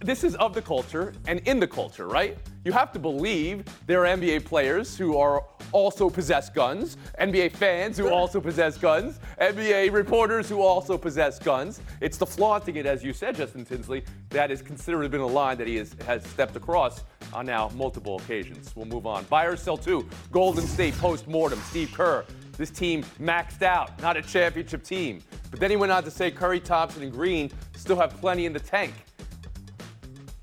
This 0.00 0.24
is 0.24 0.34
of 0.36 0.54
the 0.54 0.62
culture 0.62 1.12
and 1.26 1.40
in 1.46 1.60
the 1.60 1.66
culture, 1.66 2.08
right? 2.08 2.36
You 2.64 2.72
have 2.72 2.92
to 2.92 2.98
believe 2.98 3.64
there 3.86 4.06
are 4.06 4.16
NBA 4.16 4.44
players 4.44 4.96
who 4.96 5.18
are 5.18 5.44
also 5.72 6.08
possess 6.08 6.50
guns, 6.50 6.96
NBA 7.20 7.52
fans 7.52 7.96
who 7.96 8.08
also 8.08 8.40
possess 8.40 8.78
guns, 8.78 9.20
NBA 9.40 9.92
reporters 9.92 10.48
who 10.48 10.62
also 10.62 10.96
possess 10.98 11.38
guns. 11.38 11.80
It's 12.00 12.16
the 12.16 12.26
flaunting 12.26 12.76
it, 12.76 12.86
as 12.86 13.02
you 13.02 13.12
said, 13.12 13.36
Justin 13.36 13.64
Tinsley, 13.64 14.04
that 14.30 14.50
is 14.50 14.62
considered 14.62 15.10
been 15.10 15.20
a 15.20 15.26
line 15.26 15.56
that 15.58 15.66
he 15.66 15.76
has, 15.76 15.94
has 16.06 16.24
stepped 16.24 16.56
across 16.56 17.04
on 17.32 17.46
now 17.46 17.70
multiple 17.74 18.16
occasions. 18.16 18.74
We'll 18.74 18.86
move 18.86 19.06
on. 19.06 19.24
Buy 19.24 19.44
or 19.44 19.56
sell 19.56 19.76
two. 19.76 20.08
Golden 20.32 20.66
State 20.66 20.94
post-mortem. 20.98 21.60
Steve 21.60 21.92
Kerr. 21.92 22.24
This 22.56 22.70
team 22.70 23.04
maxed 23.20 23.62
out, 23.62 24.00
not 24.02 24.16
a 24.16 24.22
championship 24.22 24.82
team. 24.82 25.22
But 25.50 25.60
then 25.60 25.70
he 25.70 25.76
went 25.76 25.92
on 25.92 26.02
to 26.02 26.10
say 26.10 26.30
Curry, 26.30 26.60
Thompson, 26.60 27.04
and 27.04 27.12
Green 27.12 27.50
still 27.76 27.96
have 27.96 28.16
plenty 28.20 28.46
in 28.46 28.52
the 28.52 28.60
tank. 28.60 28.92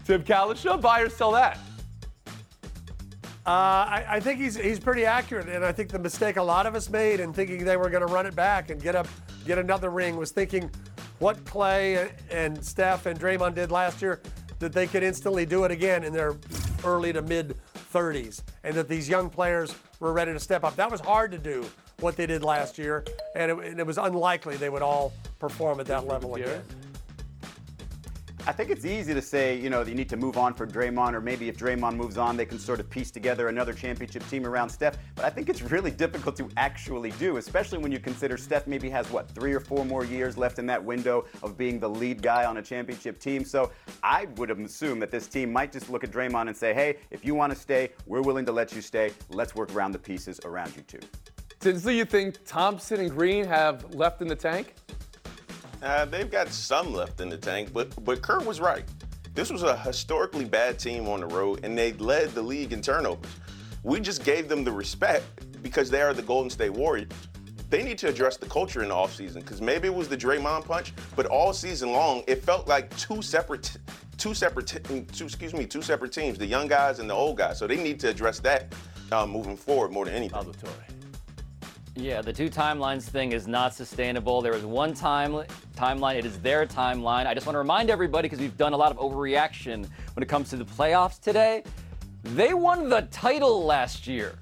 Tim 0.06 0.24
Cowlishaw, 0.24 0.80
buy 0.80 1.02
or 1.02 1.10
sell 1.10 1.32
that? 1.34 1.60
Uh, 3.46 3.50
I, 3.50 4.06
I 4.10 4.20
think 4.20 4.40
he's 4.40 4.56
he's 4.56 4.80
pretty 4.80 5.06
accurate, 5.06 5.48
and 5.48 5.64
I 5.64 5.72
think 5.72 5.90
the 5.90 6.00
mistake 6.00 6.38
a 6.38 6.44
lot 6.44 6.66
of 6.66 6.74
us 6.74 6.90
made 6.90 7.20
in 7.20 7.32
thinking 7.32 7.64
they 7.64 7.78
were 7.78 7.92
going 7.92 8.06
to 8.06 8.12
run 8.12 8.26
it 8.26 8.36
back 8.36 8.72
and 8.72 8.82
get 8.82 8.96
up, 8.96 9.08
get 9.46 9.60
another 9.60 9.92
ring 9.92 10.16
was 10.18 10.32
thinking 10.32 10.72
what 11.20 11.46
Clay 11.46 12.12
and 12.32 12.64
Steph 12.66 13.06
and 13.06 13.20
Draymond 13.20 13.54
did 13.54 13.70
last 13.70 14.02
year 14.02 14.20
that 14.58 14.74
they 14.74 14.88
could 14.88 15.04
instantly 15.04 15.46
do 15.46 15.64
it 15.64 15.70
again 15.70 16.04
in 16.04 16.12
their 16.12 16.36
early 16.84 17.14
to 17.14 17.22
mid 17.22 17.56
30s, 17.94 18.42
and 18.64 18.74
that 18.74 18.90
these 18.90 19.08
young 19.08 19.30
players 19.30 19.76
were 20.00 20.12
ready 20.12 20.34
to 20.34 20.40
step 20.40 20.64
up. 20.64 20.76
That 20.76 20.90
was 20.90 21.00
hard 21.02 21.32
to 21.32 21.38
do 21.38 21.66
what 22.00 22.18
they 22.18 22.26
did 22.26 22.44
last 22.44 22.80
year, 22.80 23.06
and 23.36 23.52
it, 23.52 23.58
and 23.60 23.80
it 23.80 23.86
was 23.86 24.00
unlikely 24.00 24.58
they 24.58 24.70
would 24.70 24.82
all 24.82 25.14
perform 25.38 25.80
at 25.80 25.86
that 25.86 26.08
level 26.08 26.34
again. 26.34 26.64
I 28.48 28.52
think 28.52 28.70
it's 28.70 28.86
easy 28.86 29.12
to 29.12 29.24
say, 29.24 29.58
you 29.58 29.72
know, 29.72 29.82
you 29.82 29.96
need 29.96 30.08
to 30.10 30.18
move 30.18 30.38
on 30.38 30.54
for 30.54 30.68
Draymond, 30.68 31.14
or 31.14 31.22
maybe 31.22 31.50
if 31.50 31.58
Draymond 31.58 31.96
moves 31.96 32.16
on, 32.16 32.38
they 32.38 32.46
can 32.46 32.60
sort 32.60 32.80
of 32.80 32.88
piece 32.92 33.10
together 33.10 33.48
another 33.48 33.74
championship 33.74 34.28
team 34.30 34.46
around 34.46 34.70
Steph. 34.70 34.98
But 35.16 35.26
I 35.26 35.32
think 35.32 35.50
it's 35.50 35.64
really 35.64 35.90
difficult 35.90 36.36
to 36.36 36.48
actually 36.56 37.10
do, 37.12 37.38
especially 37.38 37.80
when 37.80 37.92
you 37.92 38.00
consider 38.00 38.38
Steph 38.38 38.68
maybe 38.68 38.88
has, 38.92 39.10
what, 39.10 39.28
three 39.32 39.52
or 39.52 39.60
four 39.60 39.84
more 39.84 40.06
years 40.06 40.38
left 40.38 40.60
in 40.60 40.68
that 40.68 40.84
window 40.84 41.26
of 41.42 41.58
being 41.58 41.80
the 41.80 41.90
lead 41.90 42.22
guy 42.22 42.46
on 42.46 42.58
a 42.58 42.62
championship 42.62 43.20
team. 43.20 43.44
So 43.44 43.72
I 44.04 44.26
would 44.36 44.52
assume 44.52 45.00
that 45.00 45.10
this 45.10 45.26
team 45.26 45.52
might 45.52 45.72
just 45.72 45.90
look 45.90 46.04
at 46.04 46.12
Draymond 46.12 46.48
and 46.48 46.56
say, 46.56 46.72
hey, 46.72 46.98
if 47.10 47.26
you 47.26 47.34
want 47.34 47.52
to 47.52 47.58
stay, 47.58 47.94
we're 48.06 48.22
willing 48.22 48.46
to 48.46 48.52
let 48.52 48.76
you 48.76 48.82
stay. 48.82 49.12
Let's 49.32 49.56
work 49.56 49.74
around 49.74 49.94
the 49.94 50.00
pieces 50.00 50.40
around 50.46 50.76
you, 50.76 50.84
too. 50.84 51.00
Tinsley, 51.60 51.98
you 51.98 52.06
think 52.06 52.38
Thompson 52.46 53.00
and 53.00 53.10
Green 53.10 53.44
have 53.46 53.96
left 53.96 54.22
in 54.22 54.28
the 54.28 54.36
tank? 54.36 54.76
Uh, 55.86 56.04
they've 56.04 56.32
got 56.32 56.48
some 56.50 56.94
left 56.96 57.22
in 57.22 57.30
the 57.30 57.38
tank, 57.38 57.72
but 57.72 58.04
but 58.04 58.20
Kerr 58.24 58.40
was 58.40 58.60
right. 58.60 58.84
This 59.36 59.52
was 59.52 59.62
a 59.62 59.78
historically 59.78 60.44
bad 60.44 60.80
team 60.80 61.08
on 61.08 61.20
the 61.20 61.28
road, 61.28 61.60
and 61.64 61.78
they 61.78 61.94
led 61.94 62.32
the 62.32 62.42
league 62.42 62.74
in 62.74 62.82
turnovers. 62.82 63.30
We 63.84 64.00
just 64.00 64.24
gave 64.24 64.50
them 64.50 64.64
the 64.64 64.72
respect 64.72 65.62
because 65.62 65.92
they 65.92 66.02
are 66.02 66.12
the 66.12 66.24
Golden 66.24 66.50
State 66.50 66.72
Warriors. 66.72 67.10
they 67.70 67.84
need 67.84 68.00
to 68.00 68.08
address 68.08 68.36
the 68.36 68.48
culture 68.48 68.82
in 68.82 68.90
the 68.90 68.96
offseason 68.96 69.36
because 69.36 69.62
maybe 69.62 69.88
it 69.88 69.94
was 69.94 70.08
the 70.08 70.18
Draymond 70.18 70.66
punch, 70.66 70.92
but 71.16 71.28
all 71.28 71.54
season 71.54 71.92
long 71.92 72.24
it 72.26 72.44
felt 72.44 72.68
like 72.68 72.96
two 72.98 73.22
separate, 73.22 73.78
two 74.18 74.34
separate, 74.34 74.66
two 75.14 75.26
excuse 75.26 75.54
me, 75.54 75.68
two 75.68 75.84
separate 75.84 76.12
teams, 76.12 76.40
the 76.40 76.48
young 76.48 76.68
guys 76.68 76.98
and 76.98 77.08
the 77.08 77.14
old 77.14 77.38
guys. 77.38 77.60
So 77.60 77.68
they 77.68 77.78
need 77.78 78.00
to 78.00 78.10
address 78.10 78.40
that 78.40 78.74
um, 79.12 79.30
moving 79.30 79.56
forward 79.56 79.92
more 79.92 80.06
than 80.06 80.16
anything. 80.16 80.56
Yeah, 81.98 82.22
the 82.22 82.34
two 82.34 82.50
timelines 82.50 83.04
thing 83.04 83.32
is 83.32 83.48
not 83.48 83.74
sustainable. 83.74 84.42
There 84.42 84.54
is 84.54 84.66
one 84.66 84.94
time 84.94 85.44
timeline. 85.78 86.16
It 86.16 86.26
is 86.26 86.38
their 86.40 86.66
timeline. 86.66 87.26
I 87.26 87.34
just 87.34 87.46
want 87.46 87.56
to 87.56 87.60
remind 87.60 87.90
everybody 87.90 88.26
because 88.28 88.40
we've 88.40 88.58
done 88.58 88.74
a 88.74 88.78
lot 88.78 88.92
of 88.92 88.98
overreaction 88.98 89.88
when 90.14 90.22
it 90.22 90.28
comes 90.28 90.50
to 90.50 90.58
the 90.58 90.66
playoffs 90.66 91.22
today. 91.22 91.64
They 92.24 92.54
won 92.54 92.90
the 92.90 93.04
title 93.12 93.64
last 93.64 94.08
year. 94.08 94.36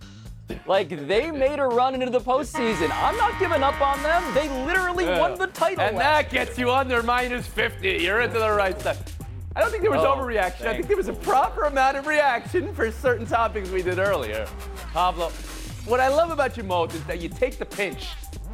Like 0.66 0.89
they 1.08 1.30
made 1.30 1.60
a 1.60 1.66
run 1.68 1.94
into 1.94 2.10
the 2.10 2.20
postseason. 2.20 2.89
I'm 2.92 3.18
not 3.18 3.38
giving 3.39 3.62
up 3.62 3.80
on 3.82 4.02
them. 4.02 4.24
They 4.34 4.50
literally 4.66 5.06
won 5.06 5.38
the 5.38 5.48
title. 5.48 5.84
And 5.84 5.98
that 6.00 6.32
gets 6.32 6.58
you 6.58 6.72
under 6.72 7.04
minus 7.04 7.46
50. 7.46 7.88
You're 7.98 8.22
into 8.22 8.39
the 8.39 8.52
right 8.52 8.80
side. 8.82 8.98
I 9.56 9.62
don't 9.62 9.70
think 9.70 9.84
there 9.84 9.92
was 9.92 10.02
Oh, 10.02 10.16
overreaction. 10.16 10.66
I 10.66 10.74
think 10.74 10.88
there 10.88 10.98
was 10.98 11.08
a 11.08 11.13
proper 11.13 11.63
amount 11.66 11.98
of 11.98 12.08
reaction 12.08 12.74
for 12.74 12.89
certain 12.92 13.28
topics 13.28 13.70
we 13.70 13.84
did 13.84 14.00
earlier. 14.00 14.48
Pablo, 14.92 15.32
what 15.86 16.00
I 16.00 16.08
love 16.08 16.32
about 16.32 16.58
you 16.58 16.63
most 16.63 16.96
is 16.96 17.04
that 17.06 17.22
you 17.22 17.30
take 17.30 17.58
the 17.58 17.65
pinch 17.65 18.10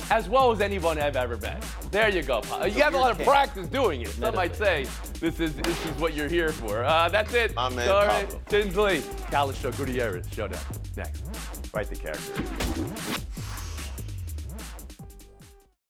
as 0.10 0.28
well 0.28 0.52
as 0.52 0.62
anyone 0.62 1.00
I've 1.00 1.16
ever 1.16 1.38
met. 1.38 1.64
There 1.92 2.10
you 2.10 2.24
go. 2.24 2.42
You 2.66 2.82
have 2.82 2.94
a 2.96 2.98
lot 2.98 3.12
of 3.12 3.26
practice 3.26 3.68
doing 3.68 4.02
it. 4.02 4.10
Some 4.10 4.36
might 4.36 4.56
say 4.56 4.86
this 5.20 5.40
is 5.40 5.56
this 5.56 5.86
is 5.86 5.92
what 6.00 6.14
you're 6.14 6.28
here 6.30 6.52
for. 6.52 6.84
Uh, 6.84 7.10
that's 7.10 7.34
it. 7.34 7.54
My 7.56 7.70
man, 7.70 7.88
Sorry, 7.88 8.08
Pablo. 8.26 8.42
Tinsley, 8.48 9.00
Cowlishaw 9.32 9.76
Gutierrez, 9.78 10.28
showdown. 10.32 10.62
Next. 10.96 11.22
Fight 11.68 11.90
the 11.90 11.96
character. 11.96 12.44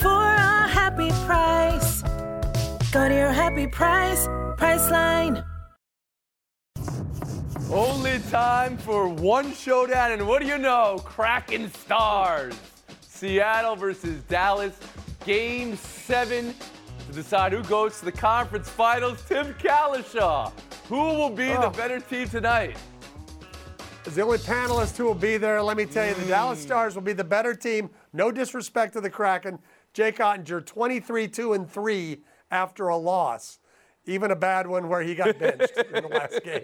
for 0.00 0.08
a 0.34 0.68
happy 0.68 1.10
price. 1.26 2.02
Go 2.92 3.08
to 3.08 3.14
your 3.14 3.32
happy 3.32 3.66
price, 3.66 4.26
Priceline. 4.56 5.44
Only 7.70 8.18
time 8.30 8.76
for 8.76 9.08
one 9.08 9.52
showdown, 9.54 10.12
and 10.12 10.26
what 10.26 10.42
do 10.42 10.48
you 10.48 10.58
know? 10.58 11.00
Kraken 11.04 11.70
Stars. 11.72 12.54
Seattle 13.00 13.76
versus 13.76 14.22
Dallas. 14.24 14.78
Game 15.24 15.76
seven 15.76 16.54
to 17.06 17.12
decide 17.12 17.52
who 17.52 17.62
goes 17.64 17.98
to 17.98 18.06
the 18.06 18.12
conference 18.12 18.68
finals. 18.68 19.22
Tim 19.28 19.54
Cowlishaw. 19.54 20.52
Who 20.88 20.96
will 20.96 21.30
be 21.30 21.48
the 21.48 21.66
Oh. 21.66 21.70
better 21.70 22.00
team 22.00 22.28
tonight? 22.28 22.76
As 24.10 24.16
the 24.16 24.22
only 24.22 24.38
panelist 24.38 24.96
who 24.96 25.04
will 25.04 25.14
be 25.14 25.36
there, 25.36 25.62
let 25.62 25.76
me 25.76 25.86
tell 25.86 26.04
you, 26.04 26.14
the 26.14 26.26
Dallas 26.26 26.58
mm. 26.58 26.62
Stars 26.62 26.96
will 26.96 27.02
be 27.02 27.12
the 27.12 27.22
better 27.22 27.54
team. 27.54 27.88
No 28.12 28.32
disrespect 28.32 28.94
to 28.94 29.00
the 29.00 29.08
Kraken. 29.08 29.60
Jake 29.92 30.16
Oettinger, 30.16 30.66
23 30.66 31.28
2 31.28 31.52
and 31.52 31.70
3 31.70 32.20
after 32.50 32.88
a 32.88 32.96
loss. 32.96 33.59
Even 34.06 34.30
a 34.30 34.36
bad 34.36 34.66
one 34.66 34.88
where 34.88 35.02
he 35.02 35.14
got 35.14 35.38
benched 35.38 35.76
in 35.76 36.02
the 36.02 36.08
last 36.08 36.42
game. 36.44 36.62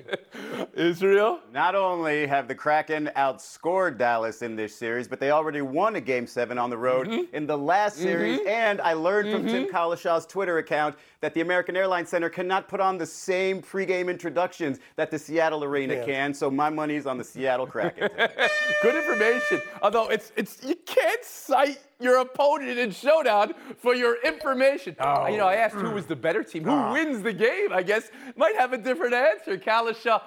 Israel? 0.74 1.40
Not 1.52 1.74
only 1.74 2.26
have 2.26 2.48
the 2.48 2.54
Kraken 2.54 3.10
outscored 3.14 3.98
Dallas 3.98 4.40
in 4.40 4.56
this 4.56 4.74
series, 4.74 5.06
but 5.06 5.20
they 5.20 5.30
already 5.30 5.60
won 5.60 5.96
a 5.96 6.00
game 6.00 6.26
seven 6.26 6.56
on 6.56 6.70
the 6.70 6.78
road 6.78 7.08
mm-hmm. 7.08 7.34
in 7.34 7.46
the 7.46 7.56
last 7.56 7.96
mm-hmm. 7.96 8.04
series. 8.04 8.40
And 8.46 8.80
I 8.80 8.94
learned 8.94 9.30
from 9.30 9.46
Tim 9.46 9.64
mm-hmm. 9.64 9.76
Cowlishaw's 9.76 10.24
Twitter 10.24 10.58
account 10.58 10.96
that 11.20 11.34
the 11.34 11.42
American 11.42 11.76
Airlines 11.76 12.08
Center 12.08 12.30
cannot 12.30 12.68
put 12.68 12.80
on 12.80 12.96
the 12.96 13.06
same 13.06 13.60
pregame 13.60 14.08
introductions 14.08 14.78
that 14.96 15.10
the 15.10 15.18
Seattle 15.18 15.62
Arena 15.62 15.94
Yeah. 15.94 16.04
can. 16.04 16.34
So 16.34 16.50
my 16.50 16.70
money's 16.70 17.06
on 17.06 17.18
the 17.18 17.24
Seattle 17.24 17.66
Kraken. 17.66 18.08
Good 18.82 18.94
information. 18.94 19.60
Although 19.82 20.08
it's 20.08 20.32
it's 20.36 20.64
you 20.64 20.76
can't 20.86 21.24
cite 21.24 21.80
your 22.00 22.18
opponent 22.18 22.78
in 22.78 22.90
showdown 22.90 23.54
for 23.78 23.94
your 23.94 24.20
information. 24.22 24.96
Oh. 25.00 25.26
You 25.26 25.36
know, 25.36 25.46
I 25.46 25.56
asked 25.56 25.74
who 25.74 25.90
was 25.90 26.06
the 26.06 26.16
better 26.16 26.42
team. 26.42 26.64
Who 26.64 26.92
wins 26.92 27.22
the 27.22 27.32
game? 27.32 27.68
I 27.72 27.82
guess 27.82 28.10
might 28.36 28.56
have 28.56 28.72
a 28.72 28.78
different 28.78 29.14
answer. 29.14 29.56
Cowlishaw, 29.56 30.22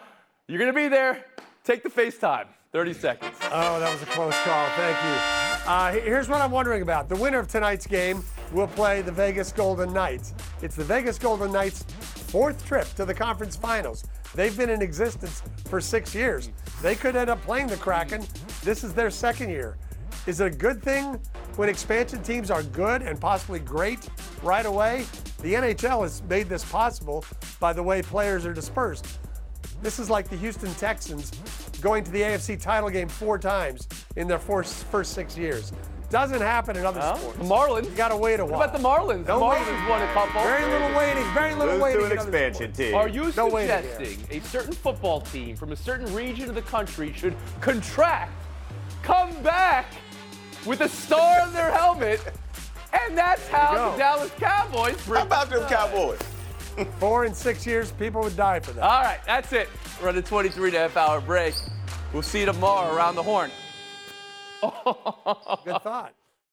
you're 0.47 0.59
gonna 0.59 0.73
be 0.73 0.87
there. 0.87 1.25
Take 1.63 1.83
the 1.83 1.89
FaceTime. 1.89 2.45
30 2.71 2.93
seconds. 2.93 3.35
Oh, 3.45 3.79
that 3.79 3.91
was 3.91 4.01
a 4.03 4.05
close 4.07 4.37
call. 4.43 4.67
Thank 4.75 4.97
you. 5.03 5.69
Uh, 5.69 5.91
here's 5.91 6.29
what 6.29 6.39
I'm 6.39 6.51
wondering 6.51 6.83
about. 6.83 7.09
The 7.09 7.15
winner 7.15 7.39
of 7.39 7.47
tonight's 7.47 7.87
game 7.87 8.23
will 8.51 8.67
play 8.67 9.01
the 9.01 9.11
Vegas 9.11 9.51
Golden 9.51 9.91
Knights. 9.91 10.35
It's 10.61 10.75
the 10.75 10.83
Vegas 10.83 11.17
Golden 11.17 11.51
Knights' 11.51 11.83
fourth 11.83 12.63
trip 12.67 12.87
to 12.95 13.05
the 13.05 13.13
conference 13.13 13.55
finals. 13.55 14.03
They've 14.35 14.55
been 14.55 14.69
in 14.69 14.83
existence 14.83 15.41
for 15.65 15.81
six 15.81 16.13
years. 16.13 16.51
They 16.83 16.93
could 16.93 17.15
end 17.15 17.31
up 17.31 17.41
playing 17.41 17.67
the 17.67 17.77
Kraken. 17.77 18.23
This 18.63 18.83
is 18.83 18.93
their 18.93 19.09
second 19.09 19.49
year. 19.49 19.77
Is 20.27 20.39
it 20.39 20.53
a 20.53 20.55
good 20.55 20.83
thing 20.83 21.19
when 21.59 21.67
expansion 21.67 22.23
teams 22.23 22.49
are 22.49 22.63
good 22.63 23.01
and 23.01 23.19
possibly 23.19 23.59
great 23.59 24.07
right 24.41 24.65
away? 24.65 25.05
The 25.41 25.55
NHL 25.55 26.03
has 26.03 26.23
made 26.23 26.47
this 26.47 26.63
possible 26.63 27.25
by 27.59 27.73
the 27.73 27.83
way 27.83 28.01
players 28.01 28.45
are 28.45 28.53
dispersed. 28.53 29.19
This 29.81 29.99
is 29.99 30.09
like 30.09 30.29
the 30.29 30.37
Houston 30.37 30.73
Texans 30.75 31.31
going 31.81 32.05
to 32.05 32.11
the 32.11 32.21
AFC 32.21 32.61
title 32.61 32.89
game 32.89 33.09
four 33.09 33.37
times 33.37 33.89
in 34.15 34.25
their 34.25 34.39
first, 34.39 34.85
first 34.85 35.11
six 35.11 35.37
years. 35.37 35.73
Doesn't 36.09 36.39
happen 36.39 36.77
in 36.77 36.85
other 36.85 37.01
Huh? 37.01 37.15
sports. 37.17 37.37
The 37.39 37.43
Marlins. 37.43 37.85
You 37.89 37.91
gotta 37.91 38.15
wait 38.15 38.39
a 38.39 38.45
while. 38.45 38.57
What 38.57 38.71
while. 38.71 38.95
about 38.95 39.05
the 39.05 39.13
Marlins? 39.13 39.27
No 39.27 39.39
the 39.39 39.45
Marlins 39.45 39.89
won 39.89 40.01
a 40.01 40.13
couple. 40.13 40.41
Very 40.41 40.63
little 40.71 40.97
waiting. 40.97 41.33
Very 41.33 41.55
little 41.55 41.73
Lose 41.73 41.83
waiting. 41.83 41.99
to 41.99 42.05
an 42.05 42.11
in 42.13 42.17
other 42.19 42.29
expansion 42.29 42.71
team. 42.71 42.95
Are 42.95 43.09
you 43.09 43.33
No 43.35 43.49
suggesting 43.49 44.17
a 44.31 44.39
certain 44.45 44.71
football 44.71 45.19
team 45.19 45.57
from 45.57 45.73
a 45.73 45.75
certain 45.75 46.11
region 46.15 46.47
of 46.47 46.55
the 46.55 46.61
country 46.61 47.11
should 47.11 47.35
contract, 47.59 48.31
come 49.03 49.33
back 49.43 49.87
with 50.65 50.81
a 50.81 50.89
star 50.89 51.41
on 51.41 51.53
their 51.53 51.71
helmet, 51.71 52.21
and 52.93 53.17
that's 53.17 53.47
how 53.47 53.91
the 53.91 53.97
Dallas 53.97 54.31
Cowboys 54.37 55.05
How 55.05 55.23
about 55.23 55.49
them 55.49 55.67
Cowboys? 55.67 56.19
Four 56.99 57.25
and 57.25 57.35
six 57.35 57.65
years, 57.65 57.91
people 57.91 58.21
would 58.21 58.37
die 58.37 58.59
for 58.59 58.71
that. 58.71 58.83
All 58.83 59.03
right, 59.03 59.19
that's 59.25 59.51
it. 59.53 59.69
We're 60.01 60.09
on 60.09 60.17
a 60.17 60.21
23 60.21 60.69
and 60.69 60.77
a 60.77 60.79
half 60.79 60.97
hour 60.97 61.19
break. 61.21 61.53
We'll 62.13 62.21
see 62.21 62.39
you 62.41 62.45
tomorrow 62.45 62.95
around 62.95 63.15
the 63.15 63.23
horn. 63.23 63.51
Good 64.61 65.81
thought. 65.81 66.13